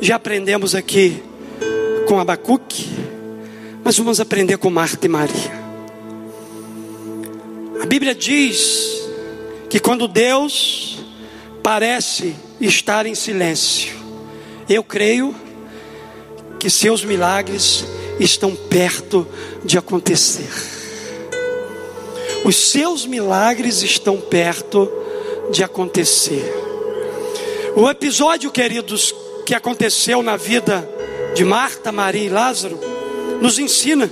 já 0.00 0.16
aprendemos 0.16 0.74
aqui 0.74 1.22
com 2.06 2.18
Abacuque, 2.18 2.88
mas 3.84 3.96
vamos 3.96 4.20
aprender 4.20 4.58
com 4.58 4.70
Marta 4.70 5.04
e 5.04 5.08
Maria. 5.08 5.62
A 7.82 7.86
Bíblia 7.86 8.14
diz 8.14 9.08
que 9.68 9.80
quando 9.80 10.06
Deus 10.06 11.04
parece 11.62 12.34
estar 12.60 13.06
em 13.06 13.14
silêncio, 13.14 13.96
eu 14.68 14.84
creio 14.84 15.34
que 16.62 16.70
seus 16.70 17.05
milagres 17.05 17.85
estão 18.20 18.55
perto 18.55 19.27
de 19.64 19.77
acontecer. 19.77 20.48
Os 22.44 22.55
seus 22.55 23.05
milagres 23.05 23.83
estão 23.83 24.20
perto 24.20 24.88
de 25.51 25.64
acontecer. 25.64 26.55
O 27.75 27.90
episódio, 27.90 28.48
queridos, 28.53 29.12
que 29.44 29.57
aconteceu 29.57 30.22
na 30.22 30.37
vida 30.37 30.88
de 31.35 31.44
Marta, 31.44 31.90
Maria 31.90 32.27
e 32.27 32.29
Lázaro, 32.29 32.79
nos 33.40 33.59
ensina 33.59 34.09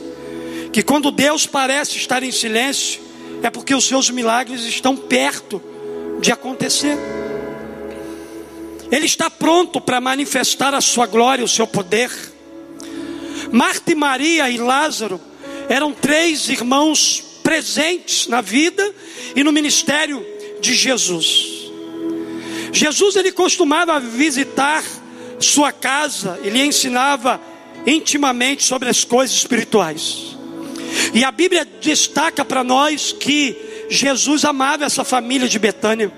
que 0.72 0.82
quando 0.82 1.12
Deus 1.12 1.46
parece 1.46 1.98
estar 1.98 2.20
em 2.24 2.32
silêncio, 2.32 3.00
é 3.44 3.48
porque 3.48 3.76
os 3.76 3.86
seus 3.86 4.10
milagres 4.10 4.62
estão 4.64 4.96
perto 4.96 5.62
de 6.20 6.32
acontecer. 6.32 6.98
Ele 8.90 9.06
está 9.06 9.30
pronto 9.30 9.80
para 9.80 10.00
manifestar 10.00 10.74
a 10.74 10.80
sua 10.80 11.06
glória, 11.06 11.44
o 11.44 11.48
seu 11.48 11.64
poder. 11.64 12.10
Marta 13.52 13.92
e 13.92 13.94
Maria 13.94 14.48
e 14.48 14.56
Lázaro 14.58 15.20
eram 15.68 15.92
três 15.92 16.48
irmãos 16.48 17.22
presentes 17.42 18.26
na 18.26 18.40
vida 18.40 18.94
e 19.34 19.42
no 19.42 19.52
ministério 19.52 20.24
de 20.60 20.74
Jesus. 20.74 21.70
Jesus 22.72 23.16
ele 23.16 23.32
costumava 23.32 23.98
visitar 23.98 24.84
sua 25.38 25.72
casa, 25.72 26.38
ele 26.42 26.62
ensinava 26.62 27.40
intimamente 27.86 28.62
sobre 28.62 28.88
as 28.88 29.04
coisas 29.04 29.36
espirituais. 29.36 30.36
E 31.14 31.24
a 31.24 31.30
Bíblia 31.30 31.66
destaca 31.80 32.44
para 32.44 32.62
nós 32.62 33.12
que 33.12 33.56
Jesus 33.88 34.44
amava 34.44 34.84
essa 34.84 35.04
família 35.04 35.48
de 35.48 35.58
Betânia. 35.58 36.12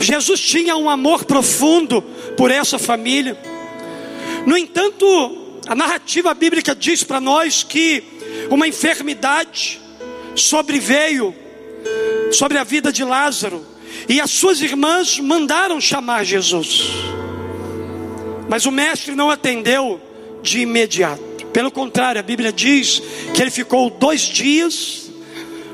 Jesus 0.00 0.40
tinha 0.40 0.76
um 0.76 0.88
amor 0.88 1.24
profundo 1.24 2.00
por 2.36 2.50
essa 2.50 2.78
família. 2.78 3.36
No 4.46 4.56
entanto, 4.56 5.43
a 5.66 5.74
narrativa 5.74 6.34
bíblica 6.34 6.74
diz 6.74 7.02
para 7.02 7.20
nós 7.20 7.62
que 7.62 8.02
uma 8.50 8.68
enfermidade 8.68 9.80
sobreveio 10.34 11.34
sobre 12.32 12.58
a 12.58 12.64
vida 12.64 12.92
de 12.92 13.04
Lázaro 13.04 13.64
e 14.08 14.20
as 14.20 14.30
suas 14.30 14.60
irmãs 14.60 15.18
mandaram 15.18 15.80
chamar 15.80 16.24
Jesus. 16.24 16.90
Mas 18.48 18.66
o 18.66 18.70
mestre 18.70 19.14
não 19.14 19.30
atendeu 19.30 20.00
de 20.42 20.60
imediato. 20.60 21.22
Pelo 21.46 21.70
contrário, 21.70 22.18
a 22.18 22.22
Bíblia 22.22 22.52
diz 22.52 23.00
que 23.32 23.40
ele 23.40 23.50
ficou 23.50 23.88
dois 23.88 24.22
dias 24.22 25.10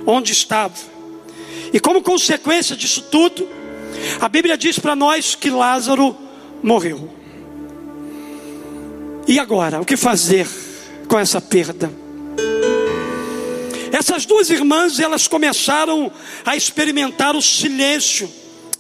onde 0.07 0.33
estava. 0.33 0.75
E 1.73 1.81
como 1.81 2.03
consequência 2.03 2.77
disso 2.77 3.03
tudo, 3.11 3.49
a 4.21 4.29
Bíblia 4.29 4.57
diz 4.57 4.79
para 4.79 4.95
nós 4.95 5.35
que 5.35 5.51
Lázaro 5.51 6.17
morreu. 6.63 7.20
E 9.31 9.39
agora, 9.39 9.81
o 9.81 9.85
que 9.85 9.97
fazer 9.97 10.45
com 11.07 11.17
essa 11.17 11.41
perda? 11.41 11.89
Essas 13.93 14.27
duas 14.27 14.51
irmãs, 14.51 14.99
elas 14.99 15.29
começaram 15.29 16.11
a 16.45 16.57
experimentar 16.57 17.37
o 17.37 17.41
silêncio 17.41 18.29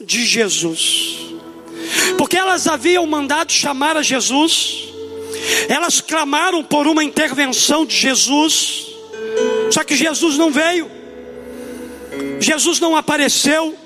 de 0.00 0.26
Jesus. 0.26 1.18
Porque 2.18 2.36
elas 2.36 2.66
haviam 2.66 3.06
mandado 3.06 3.52
chamar 3.52 3.96
a 3.96 4.02
Jesus, 4.02 4.88
elas 5.68 6.00
clamaram 6.00 6.64
por 6.64 6.88
uma 6.88 7.04
intervenção 7.04 7.86
de 7.86 7.94
Jesus, 7.94 8.88
só 9.70 9.84
que 9.84 9.94
Jesus 9.94 10.36
não 10.36 10.50
veio, 10.50 10.90
Jesus 12.40 12.80
não 12.80 12.96
apareceu, 12.96 13.78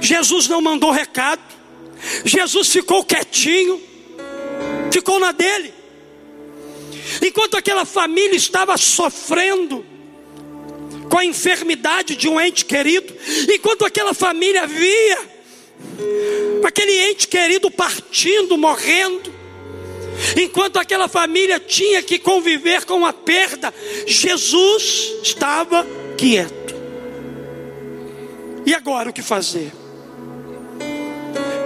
Jesus 0.00 0.48
não 0.48 0.62
mandou 0.62 0.90
recado, 0.90 1.42
Jesus 2.24 2.68
ficou 2.68 3.04
quietinho, 3.04 3.89
ficou 4.90 5.18
na 5.18 5.32
dele. 5.32 5.72
Enquanto 7.22 7.56
aquela 7.56 7.84
família 7.84 8.36
estava 8.36 8.76
sofrendo 8.76 9.84
com 11.08 11.18
a 11.18 11.24
enfermidade 11.24 12.14
de 12.14 12.28
um 12.28 12.40
ente 12.40 12.64
querido, 12.64 13.12
enquanto 13.52 13.84
aquela 13.84 14.14
família 14.14 14.66
via 14.66 15.18
aquele 16.64 17.10
ente 17.10 17.26
querido 17.26 17.70
partindo, 17.70 18.56
morrendo, 18.56 19.32
enquanto 20.36 20.78
aquela 20.78 21.08
família 21.08 21.58
tinha 21.58 22.02
que 22.02 22.18
conviver 22.18 22.84
com 22.84 23.04
a 23.04 23.12
perda, 23.12 23.72
Jesus 24.06 25.12
estava 25.22 25.86
quieto. 26.16 26.74
E 28.64 28.74
agora 28.74 29.10
o 29.10 29.12
que 29.12 29.22
fazer? 29.22 29.72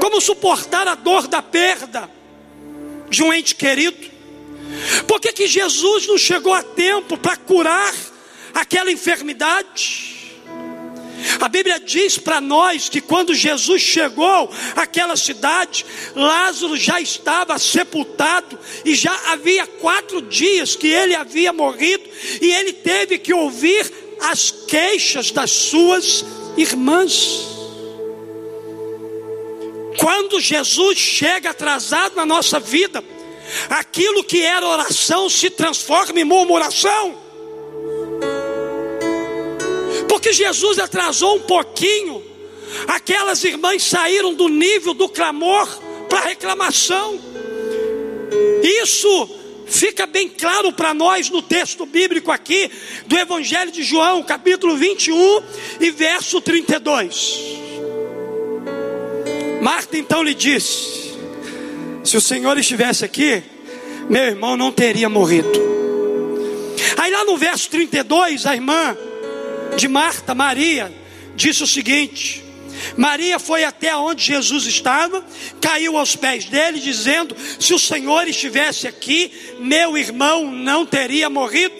Como 0.00 0.20
suportar 0.20 0.86
a 0.86 0.94
dor 0.94 1.26
da 1.26 1.42
perda 1.42 2.08
de 3.14 3.22
um 3.22 3.32
ente 3.32 3.54
querido? 3.54 4.14
Por 5.06 5.20
que, 5.20 5.32
que 5.32 5.46
Jesus 5.46 6.06
não 6.06 6.18
chegou 6.18 6.52
a 6.52 6.62
tempo 6.62 7.16
para 7.16 7.36
curar 7.36 7.94
aquela 8.54 8.90
enfermidade? 8.90 10.14
A 11.40 11.48
Bíblia 11.48 11.80
diz 11.80 12.18
para 12.18 12.40
nós 12.40 12.88
que 12.88 13.00
quando 13.00 13.34
Jesus 13.34 13.80
chegou 13.80 14.50
àquela 14.76 15.16
cidade, 15.16 15.84
Lázaro 16.14 16.76
já 16.76 17.00
estava 17.00 17.58
sepultado 17.58 18.58
e 18.84 18.94
já 18.94 19.14
havia 19.32 19.66
quatro 19.66 20.20
dias 20.20 20.76
que 20.76 20.88
ele 20.88 21.14
havia 21.14 21.52
morrido, 21.52 22.04
e 22.40 22.52
ele 22.52 22.72
teve 22.72 23.18
que 23.18 23.32
ouvir 23.32 23.90
as 24.20 24.50
queixas 24.50 25.30
das 25.30 25.50
suas 25.50 26.24
irmãs. 26.56 27.54
Quando 29.98 30.40
Jesus 30.40 30.98
chega 30.98 31.50
atrasado 31.50 32.16
na 32.16 32.26
nossa 32.26 32.60
vida, 32.60 33.02
aquilo 33.68 34.24
que 34.24 34.42
era 34.42 34.66
oração 34.66 35.28
se 35.28 35.50
transforma 35.50 36.20
em 36.20 36.24
murmuração. 36.24 37.16
Porque 40.08 40.32
Jesus 40.32 40.78
atrasou 40.78 41.36
um 41.36 41.40
pouquinho, 41.40 42.22
aquelas 42.88 43.42
irmãs 43.44 43.82
saíram 43.82 44.34
do 44.34 44.48
nível 44.48 44.94
do 44.94 45.08
clamor 45.08 45.68
para 46.08 46.20
reclamação. 46.20 47.18
Isso 48.62 49.28
fica 49.66 50.06
bem 50.06 50.28
claro 50.28 50.72
para 50.72 50.94
nós 50.94 51.28
no 51.30 51.42
texto 51.42 51.84
bíblico 51.84 52.30
aqui 52.30 52.70
do 53.06 53.18
Evangelho 53.18 53.70
de 53.70 53.82
João, 53.82 54.22
capítulo 54.22 54.76
21 54.76 55.42
e 55.80 55.90
verso 55.90 56.40
32. 56.40 57.40
Marta 59.60 59.96
então 59.96 60.22
lhe 60.22 60.34
disse: 60.34 61.03
Se 62.04 62.18
o 62.18 62.20
Senhor 62.20 62.58
estivesse 62.58 63.02
aqui, 63.02 63.42
meu 64.10 64.24
irmão 64.24 64.56
não 64.58 64.70
teria 64.70 65.08
morrido. 65.08 65.50
Aí 66.98 67.10
lá 67.10 67.24
no 67.24 67.36
verso 67.38 67.70
32, 67.70 68.44
a 68.44 68.54
irmã 68.54 68.96
de 69.76 69.88
Marta, 69.88 70.34
Maria, 70.34 70.92
disse 71.34 71.62
o 71.62 71.66
seguinte: 71.66 72.44
Maria 72.94 73.38
foi 73.38 73.64
até 73.64 73.96
onde 73.96 74.22
Jesus 74.22 74.66
estava, 74.66 75.24
caiu 75.62 75.96
aos 75.96 76.14
pés 76.14 76.44
dele, 76.44 76.78
dizendo: 76.78 77.34
Se 77.58 77.72
o 77.72 77.78
Senhor 77.78 78.28
estivesse 78.28 78.86
aqui, 78.86 79.32
meu 79.58 79.96
irmão 79.96 80.50
não 80.50 80.84
teria 80.84 81.30
morrido. 81.30 81.74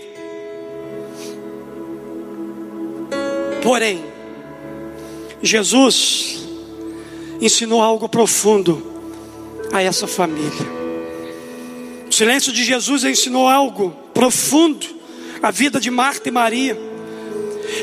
Porém, 3.63 4.03
Jesus 5.43 6.47
ensinou 7.41 7.83
algo 7.83 8.09
profundo 8.09 8.94
a 9.75 9.83
essa 9.83 10.07
família. 10.07 10.85
O 12.09 12.13
silêncio 12.13 12.53
de 12.53 12.63
Jesus 12.63 13.03
ensinou 13.03 13.49
algo 13.49 13.91
profundo 14.15 14.87
à 15.43 15.51
vida 15.51 15.81
de 15.81 15.91
Marta 15.91 16.29
e 16.29 16.33
Maria. 16.33 16.79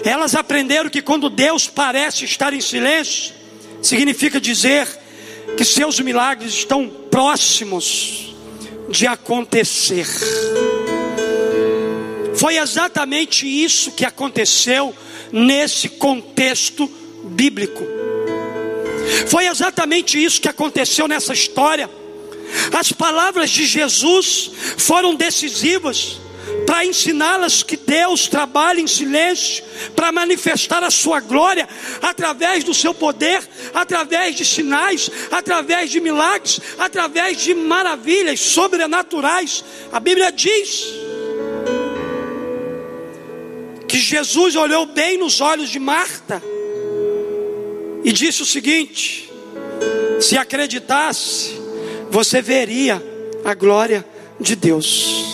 Elas 0.06 0.34
aprenderam 0.34 0.90
que 0.90 1.02
quando 1.02 1.30
Deus 1.30 1.68
parece 1.68 2.24
estar 2.24 2.54
em 2.54 2.62
silêncio, 2.62 3.34
significa 3.82 4.40
dizer 4.40 4.88
que 5.58 5.66
seus 5.66 6.00
milagres 6.00 6.54
estão 6.54 6.88
próximos 6.88 8.34
de 8.90 9.06
acontecer. 9.06 10.08
Foi 12.36 12.58
exatamente 12.58 13.46
isso 13.46 13.92
que 13.92 14.06
aconteceu 14.06 14.96
nesse 15.30 15.90
contexto 15.90 16.90
bíblico. 17.26 18.01
Foi 19.28 19.48
exatamente 19.48 20.22
isso 20.22 20.42
que 20.42 20.48
aconteceu 20.48 21.08
nessa 21.08 21.34
história. 21.34 21.90
As 22.74 22.92
palavras 22.92 23.50
de 23.50 23.66
Jesus 23.66 24.52
foram 24.78 25.16
decisivas 25.16 26.20
para 26.66 26.86
ensiná-las 26.86 27.64
que 27.64 27.78
Deus 27.78 28.28
trabalha 28.28 28.80
em 28.80 28.88
silêncio 28.88 29.64
para 29.96 30.12
manifestar 30.12 30.84
a 30.84 30.92
sua 30.92 31.20
glória 31.20 31.68
através 32.02 32.64
do 32.64 32.74
seu 32.74 32.94
poder, 32.94 33.42
através 33.74 34.36
de 34.36 34.46
sinais, 34.46 35.10
através 35.32 35.90
de 35.90 36.00
milagres, 36.00 36.60
através 36.78 37.42
de 37.42 37.54
maravilhas 37.54 38.40
sobrenaturais. 38.40 39.64
A 39.92 40.00
Bíblia 40.00 40.32
diz 40.32 40.86
que 43.88 43.98
Jesus 43.98 44.56
olhou 44.56 44.86
bem 44.86 45.18
nos 45.18 45.42
olhos 45.42 45.70
de 45.70 45.80
Marta 45.80 46.42
e 48.04 48.12
disse 48.12 48.42
o 48.42 48.46
seguinte: 48.46 49.32
se 50.20 50.38
acreditasse, 50.38 51.60
você 52.10 52.42
veria 52.42 53.02
a 53.44 53.54
glória 53.54 54.06
de 54.40 54.56
Deus. 54.56 55.26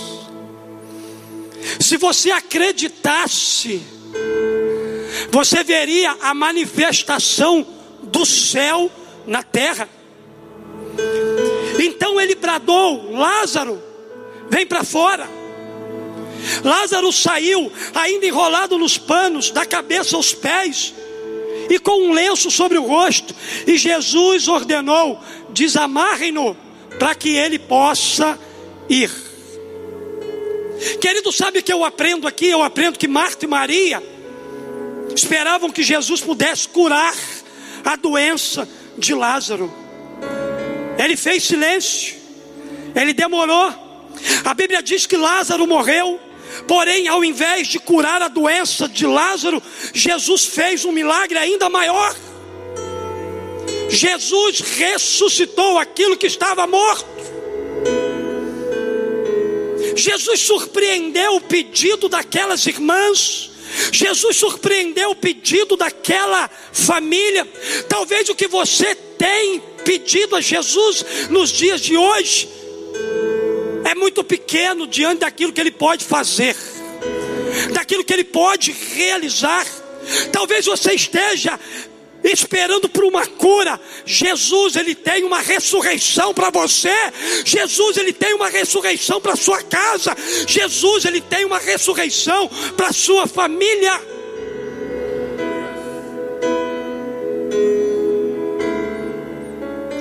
Se 1.79 1.97
você 1.97 2.31
acreditasse, 2.31 3.81
você 5.31 5.63
veria 5.63 6.15
a 6.21 6.33
manifestação 6.33 7.65
do 8.03 8.25
céu 8.25 8.91
na 9.25 9.43
terra. 9.43 9.89
Então 11.79 12.19
ele 12.19 12.35
bradou: 12.35 13.11
Lázaro, 13.11 13.81
vem 14.49 14.65
para 14.65 14.83
fora. 14.83 15.27
Lázaro 16.63 17.11
saiu, 17.11 17.71
ainda 17.93 18.25
enrolado 18.25 18.77
nos 18.77 18.97
panos, 18.97 19.51
da 19.51 19.65
cabeça 19.65 20.15
aos 20.15 20.33
pés 20.33 20.93
e 21.69 21.79
com 21.79 22.07
um 22.07 22.13
lenço 22.13 22.49
sobre 22.49 22.77
o 22.77 22.83
rosto. 22.83 23.33
E 23.65 23.77
Jesus 23.77 24.47
ordenou: 24.47 25.19
desamarrem-no 25.49 26.55
para 26.99 27.15
que 27.15 27.29
ele 27.29 27.59
possa 27.59 28.37
ir. 28.89 29.11
Querido, 31.01 31.31
sabe 31.31 31.59
o 31.59 31.63
que 31.63 31.73
eu 31.73 31.83
aprendo 31.83 32.27
aqui? 32.27 32.47
Eu 32.47 32.61
aprendo 32.61 32.99
que 32.99 33.07
Marta 33.07 33.45
e 33.45 33.47
Maria 33.47 34.03
esperavam 35.15 35.71
que 35.71 35.81
Jesus 35.81 36.21
pudesse 36.21 36.67
curar 36.67 37.15
a 37.83 37.95
doença 37.95 38.67
de 38.97 39.13
Lázaro. 39.13 39.73
Ele 40.97 41.15
fez 41.15 41.43
silêncio, 41.43 42.15
ele 42.95 43.13
demorou. 43.13 43.73
A 44.43 44.53
Bíblia 44.53 44.81
diz 44.81 45.05
que 45.05 45.15
Lázaro 45.15 45.67
morreu 45.67 46.19
Porém, 46.65 47.07
ao 47.07 47.23
invés 47.23 47.67
de 47.67 47.79
curar 47.79 48.21
a 48.21 48.27
doença 48.27 48.87
de 48.87 49.05
Lázaro, 49.05 49.61
Jesus 49.93 50.45
fez 50.45 50.85
um 50.85 50.91
milagre 50.91 51.37
ainda 51.37 51.69
maior. 51.69 52.15
Jesus 53.89 54.59
ressuscitou 54.59 55.77
aquilo 55.77 56.17
que 56.17 56.27
estava 56.27 56.65
morto. 56.67 57.05
Jesus 59.95 60.41
surpreendeu 60.41 61.35
o 61.35 61.41
pedido 61.41 62.07
daquelas 62.07 62.65
irmãs. 62.65 63.51
Jesus 63.91 64.37
surpreendeu 64.37 65.11
o 65.11 65.15
pedido 65.15 65.75
daquela 65.75 66.49
família. 66.71 67.47
Talvez 67.89 68.29
o 68.29 68.35
que 68.35 68.47
você 68.47 68.95
tem 68.95 69.59
pedido 69.83 70.35
a 70.35 70.41
Jesus 70.41 71.03
nos 71.29 71.49
dias 71.49 71.81
de 71.81 71.97
hoje 71.97 72.57
é 73.87 73.95
muito 73.95 74.21
pequeno 74.21 74.85
diante 74.85 75.19
daquilo 75.19 75.53
que 75.53 75.61
ele 75.61 75.71
pode 75.71 76.03
fazer, 76.03 76.55
daquilo 77.73 78.03
que 78.03 78.13
ele 78.13 78.25
pode 78.25 78.73
realizar. 78.93 79.65
Talvez 80.31 80.65
você 80.65 80.93
esteja 80.93 81.57
esperando 82.21 82.89
por 82.89 83.05
uma 83.05 83.25
cura. 83.25 83.79
Jesus, 84.05 84.75
ele 84.75 84.93
tem 84.93 85.23
uma 85.23 85.39
ressurreição 85.39 86.33
para 86.33 86.49
você. 86.49 86.93
Jesus, 87.45 87.95
ele 87.95 88.11
tem 88.11 88.33
uma 88.33 88.49
ressurreição 88.49 89.21
para 89.21 89.37
sua 89.37 89.63
casa. 89.63 90.15
Jesus, 90.45 91.05
ele 91.05 91.21
tem 91.21 91.45
uma 91.45 91.59
ressurreição 91.59 92.49
para 92.75 92.91
sua 92.91 93.25
família. 93.25 94.01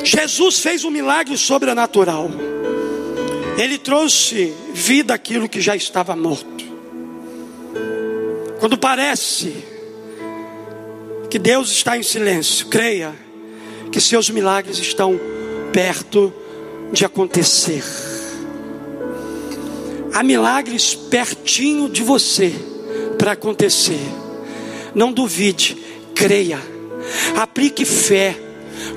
Jesus 0.02 0.58
fez 0.58 0.84
um 0.84 0.90
milagre 0.90 1.36
sobrenatural. 1.36 2.55
Ele 3.56 3.78
trouxe 3.78 4.52
vida 4.74 5.14
àquilo 5.14 5.48
que 5.48 5.60
já 5.60 5.74
estava 5.74 6.14
morto. 6.14 6.64
Quando 8.60 8.76
parece 8.76 9.54
que 11.30 11.38
Deus 11.38 11.70
está 11.70 11.96
em 11.96 12.02
silêncio, 12.02 12.66
creia 12.66 13.14
que 13.90 14.00
seus 14.00 14.28
milagres 14.28 14.78
estão 14.78 15.18
perto 15.72 16.32
de 16.92 17.04
acontecer. 17.04 17.82
Há 20.12 20.22
milagres 20.22 20.94
pertinho 20.94 21.88
de 21.88 22.02
você 22.02 22.52
para 23.18 23.32
acontecer. 23.32 24.00
Não 24.94 25.12
duvide, 25.12 25.76
creia, 26.14 26.58
aplique 27.36 27.84
fé 27.84 28.45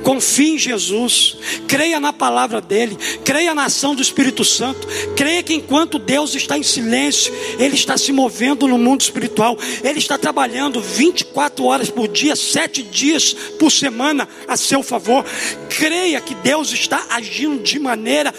confie 0.03 0.55
em 0.55 0.57
Jesus, 0.57 1.37
creia 1.67 1.99
na 1.99 2.13
palavra 2.13 2.61
dele, 2.61 2.97
creia 3.23 3.53
na 3.53 3.65
ação 3.65 3.95
do 3.95 4.01
Espírito 4.01 4.43
Santo, 4.43 4.87
creia 5.15 5.43
que 5.43 5.53
enquanto 5.53 5.99
Deus 5.99 6.35
está 6.35 6.57
em 6.57 6.63
silêncio, 6.63 7.33
Ele 7.57 7.75
está 7.75 7.97
se 7.97 8.11
movendo 8.11 8.67
no 8.67 8.77
mundo 8.77 9.01
espiritual, 9.01 9.57
Ele 9.83 9.99
está 9.99 10.17
trabalhando 10.17 10.81
24 10.81 11.65
horas 11.65 11.89
por 11.89 12.07
dia, 12.07 12.35
sete 12.35 12.81
dias 12.83 13.33
por 13.57 13.71
semana 13.71 14.27
a 14.47 14.57
seu 14.57 14.81
favor. 14.83 15.25
Creia 15.69 16.19
que 16.21 16.35
Deus 16.35 16.71
está 16.71 17.05
agindo 17.09 17.61
de 17.61 17.79
maneira 17.79 18.33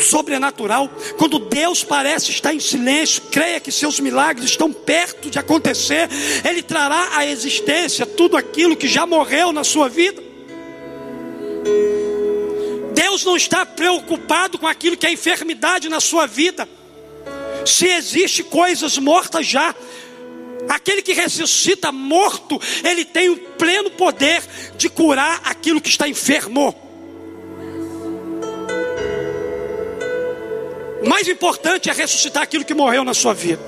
sobrenatural, 0.00 0.90
quando 1.16 1.38
Deus 1.38 1.84
parece 1.84 2.30
estar 2.30 2.54
em 2.54 2.60
silêncio, 2.60 3.22
creia 3.30 3.60
que 3.60 3.70
seus 3.70 4.00
milagres 4.00 4.50
estão 4.50 4.72
perto 4.72 5.30
de 5.30 5.38
acontecer, 5.38 6.08
Ele 6.44 6.62
trará 6.62 7.10
à 7.12 7.26
existência 7.26 8.06
tudo 8.06 8.36
aquilo 8.36 8.76
que 8.76 8.88
já 8.88 9.06
morreu 9.06 9.52
na 9.52 9.64
sua 9.64 9.88
vida. 9.88 10.31
Deus 12.94 13.24
não 13.24 13.36
está 13.36 13.66
preocupado 13.66 14.58
com 14.58 14.66
aquilo 14.66 14.96
que 14.96 15.06
é 15.06 15.12
enfermidade 15.12 15.88
na 15.88 16.00
sua 16.00 16.26
vida. 16.26 16.68
Se 17.66 17.86
existe 17.86 18.42
coisas 18.42 18.98
mortas 18.98 19.46
já, 19.46 19.74
aquele 20.68 21.02
que 21.02 21.12
ressuscita 21.12 21.92
morto, 21.92 22.60
ele 22.84 23.04
tem 23.04 23.28
o 23.28 23.36
pleno 23.36 23.90
poder 23.90 24.42
de 24.76 24.88
curar 24.88 25.40
aquilo 25.44 25.80
que 25.80 25.88
está 25.88 26.08
enfermo. 26.08 26.74
O 31.02 31.08
mais 31.08 31.26
importante 31.28 31.90
é 31.90 31.92
ressuscitar 31.92 32.44
aquilo 32.44 32.64
que 32.64 32.74
morreu 32.74 33.04
na 33.04 33.12
sua 33.12 33.34
vida, 33.34 33.62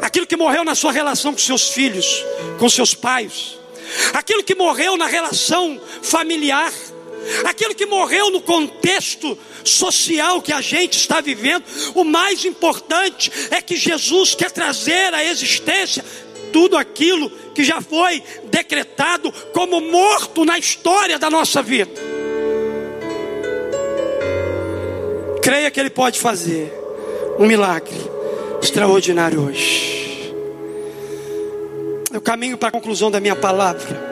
aquilo 0.00 0.26
que 0.26 0.36
morreu 0.36 0.64
na 0.64 0.74
sua 0.74 0.92
relação 0.92 1.32
com 1.32 1.38
seus 1.38 1.68
filhos, 1.68 2.24
com 2.58 2.68
seus 2.68 2.94
pais, 2.94 3.59
aquilo 4.14 4.42
que 4.44 4.54
morreu 4.54 4.96
na 4.96 5.06
relação 5.06 5.80
familiar, 6.02 6.72
aquilo 7.44 7.74
que 7.74 7.86
morreu 7.86 8.30
no 8.30 8.40
contexto 8.40 9.36
social 9.64 10.40
que 10.40 10.52
a 10.52 10.60
gente 10.60 10.96
está 10.96 11.20
vivendo. 11.20 11.64
O 11.94 12.04
mais 12.04 12.44
importante 12.44 13.30
é 13.50 13.60
que 13.60 13.76
Jesus 13.76 14.34
quer 14.34 14.50
trazer 14.50 15.12
à 15.14 15.24
existência 15.24 16.04
tudo 16.52 16.76
aquilo 16.76 17.30
que 17.54 17.62
já 17.62 17.80
foi 17.80 18.22
decretado 18.44 19.32
como 19.52 19.80
morto 19.80 20.44
na 20.44 20.58
história 20.58 21.18
da 21.18 21.30
nossa 21.30 21.62
vida. 21.62 21.92
Creia 25.42 25.70
que 25.70 25.80
Ele 25.80 25.90
pode 25.90 26.20
fazer 26.20 26.72
um 27.38 27.46
milagre 27.46 27.96
extraordinário 28.62 29.46
hoje. 29.46 29.99
Eu 32.12 32.20
caminho 32.20 32.58
para 32.58 32.70
a 32.70 32.72
conclusão 32.72 33.08
da 33.08 33.20
minha 33.20 33.36
palavra. 33.36 34.10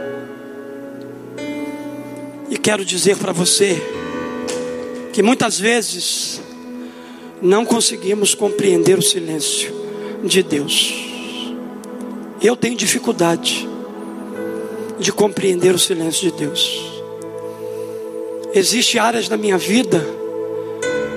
E 2.49 2.57
quero 2.57 2.84
dizer 2.84 3.16
para 3.16 3.32
você 3.32 3.82
que 5.12 5.20
muitas 5.20 5.59
vezes 5.59 6.40
não 7.42 7.64
conseguimos 7.64 8.36
compreender 8.36 8.96
o 8.96 9.03
silêncio 9.03 9.74
de 10.22 10.44
Deus. 10.44 10.94
Eu 12.40 12.55
tenho 12.55 12.76
dificuldade 12.76 13.68
de 15.01 15.11
compreender 15.11 15.74
o 15.74 15.78
silêncio 15.78 16.30
de 16.30 16.38
Deus. 16.38 16.80
Existem 18.55 19.01
áreas 19.01 19.28
da 19.28 19.36
minha 19.36 19.59
vida 19.59 20.07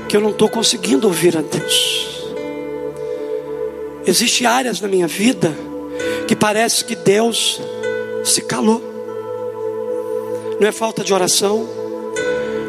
que 0.09 0.17
eu 0.17 0.21
não 0.21 0.31
estou 0.31 0.49
conseguindo 0.49 1.05
ouvir 1.05 1.37
a 1.37 1.41
Deus. 1.41 2.25
Existem 4.03 4.47
áreas 4.47 4.81
na 4.81 4.87
minha 4.87 5.07
vida 5.07 5.55
que 6.31 6.35
parece 6.37 6.85
que 6.85 6.95
Deus 6.95 7.59
se 8.23 8.41
calou. 8.43 8.81
Não 10.61 10.65
é 10.65 10.71
falta 10.71 11.03
de 11.03 11.13
oração, 11.13 11.67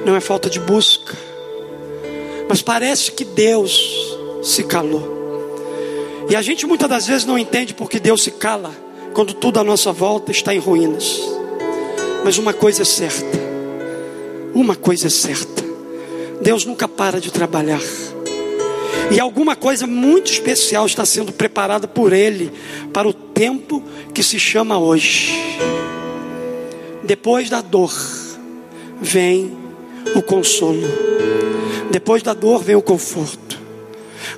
não 0.05 0.17
é 0.17 0.21
falta 0.21 0.51
de 0.51 0.59
busca, 0.59 1.17
mas 2.49 2.61
parece 2.61 3.13
que 3.13 3.25
Deus 3.25 4.19
se 4.43 4.65
calou. 4.65 5.07
E 6.29 6.35
a 6.35 6.43
gente 6.43 6.67
muitas 6.67 6.89
das 6.89 7.07
vezes 7.07 7.25
não 7.25 7.39
entende 7.39 7.73
porque 7.73 8.01
Deus 8.01 8.25
se 8.25 8.33
cala 8.33 8.75
quando 9.15 9.33
tudo 9.33 9.61
à 9.61 9.63
nossa 9.63 9.93
volta 9.93 10.33
está 10.33 10.53
em 10.53 10.59
ruínas. 10.59 11.21
Mas 12.25 12.39
uma 12.39 12.53
coisa 12.53 12.83
é 12.83 12.85
certa, 12.85 13.39
uma 14.53 14.75
coisa 14.75 15.07
é 15.07 15.11
certa: 15.11 15.63
Deus 16.41 16.65
nunca 16.65 16.89
para 16.89 17.21
de 17.21 17.31
trabalhar. 17.31 17.81
E 19.13 19.21
alguma 19.21 19.55
coisa 19.55 19.87
muito 19.87 20.33
especial 20.33 20.87
está 20.87 21.05
sendo 21.05 21.33
preparada 21.33 21.87
por 21.87 22.13
Ele 22.15 22.51
para 22.93 23.09
o 23.09 23.13
tempo 23.13 23.83
que 24.15 24.23
se 24.23 24.39
chama 24.39 24.79
hoje. 24.79 25.33
Depois 27.03 27.49
da 27.49 27.61
dor, 27.61 27.93
vem 29.01 29.57
o 30.15 30.23
consolo. 30.23 30.83
Depois 31.91 32.23
da 32.23 32.35
dor, 32.35 32.63
vem 32.63 32.77
o 32.77 32.83
conforto. 32.83 33.59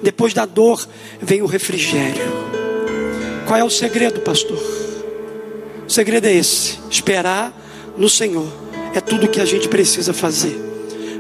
Depois 0.03 0.33
da 0.33 0.47
dor 0.47 0.87
vem 1.21 1.43
o 1.43 1.47
refrigério. 1.47 2.25
Qual 3.47 3.59
é 3.59 3.65
o 3.65 3.71
segredo, 3.71 4.21
pastor? 4.21 4.59
O 5.87 5.91
segredo 5.91 6.27
é 6.27 6.35
esse: 6.35 6.79
esperar 6.91 7.53
no 7.97 8.09
Senhor. 8.09 8.47
É 8.95 9.01
tudo 9.01 9.27
o 9.27 9.29
que 9.29 9.41
a 9.41 9.45
gente 9.45 9.69
precisa 9.69 10.13
fazer. 10.13 10.57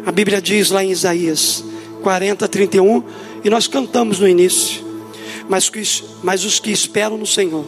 A 0.06 0.12
Bíblia 0.12 0.40
diz 0.40 0.70
lá 0.70 0.84
em 0.84 0.90
Isaías 0.90 1.64
40, 2.02 2.46
31, 2.46 3.02
e 3.42 3.50
nós 3.50 3.66
cantamos 3.66 4.20
no 4.20 4.28
início. 4.28 4.83
Mas, 5.48 5.70
mas 6.22 6.44
os 6.44 6.58
que 6.58 6.70
esperam 6.70 7.18
no 7.18 7.26
Senhor 7.26 7.64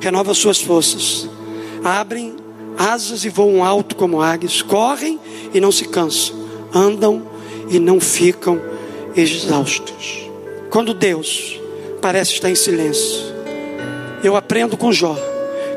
renovam 0.00 0.34
suas 0.34 0.60
forças, 0.60 1.28
abrem 1.84 2.36
asas 2.78 3.24
e 3.24 3.28
voam 3.28 3.64
alto 3.64 3.94
como 3.94 4.22
águias, 4.22 4.62
correm 4.62 5.18
e 5.52 5.60
não 5.60 5.70
se 5.70 5.86
cansam, 5.86 6.36
andam 6.72 7.22
e 7.68 7.78
não 7.78 8.00
ficam 8.00 8.60
exaustos. 9.14 10.28
Quando 10.70 10.94
Deus 10.94 11.58
parece 12.00 12.32
estar 12.32 12.50
em 12.50 12.54
silêncio, 12.54 13.20
eu 14.22 14.36
aprendo 14.36 14.76
com 14.76 14.92
Jó 14.92 15.16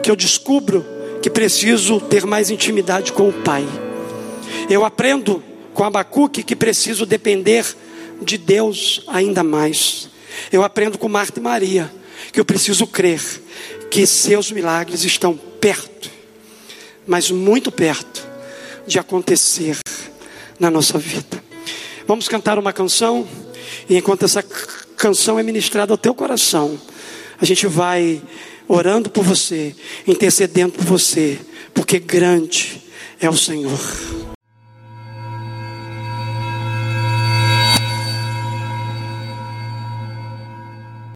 que 0.01 0.11
eu 0.11 0.15
descubro 0.15 0.86
que 1.21 1.29
preciso 1.29 1.99
ter 1.99 2.25
mais 2.25 2.49
intimidade 2.49 3.13
com 3.13 3.29
o 3.29 3.34
Pai. 3.34 3.65
Eu 4.69 4.84
aprendo 4.84 5.41
com 5.73 5.84
Abacuque 5.84 6.43
que 6.43 6.55
preciso 6.55 7.05
depender 7.05 7.65
de 8.21 8.38
Deus 8.38 9.03
ainda 9.07 9.43
mais. 9.43 10.09
Eu 10.51 10.63
aprendo 10.63 10.97
com 10.97 11.07
Marta 11.09 11.39
e 11.39 11.43
Maria 11.43 11.91
que 12.31 12.39
eu 12.39 12.45
preciso 12.45 12.88
crer 12.88 13.21
que 13.89 14.05
seus 14.07 14.51
milagres 14.51 15.03
estão 15.03 15.36
perto, 15.36 16.09
mas 17.05 17.29
muito 17.29 17.71
perto 17.71 18.25
de 18.88 18.97
acontecer 18.97 19.77
na 20.59 20.71
nossa 20.71 20.97
vida. 20.97 21.43
Vamos 22.07 22.27
cantar 22.27 22.57
uma 22.57 22.73
canção 22.73 23.27
e 23.89 23.95
enquanto 23.97 24.23
essa 24.23 24.43
canção 24.97 25.38
é 25.38 25.43
ministrada 25.43 25.93
ao 25.93 25.97
teu 25.97 26.13
coração, 26.13 26.79
a 27.39 27.45
gente 27.45 27.67
vai 27.67 28.21
orando 28.67 29.09
por 29.09 29.23
você, 29.23 29.75
intercedendo 30.07 30.73
por 30.73 30.86
você, 30.86 31.39
porque 31.73 31.99
grande 31.99 32.81
é 33.19 33.29
o 33.29 33.38
Senhor. 33.38 34.32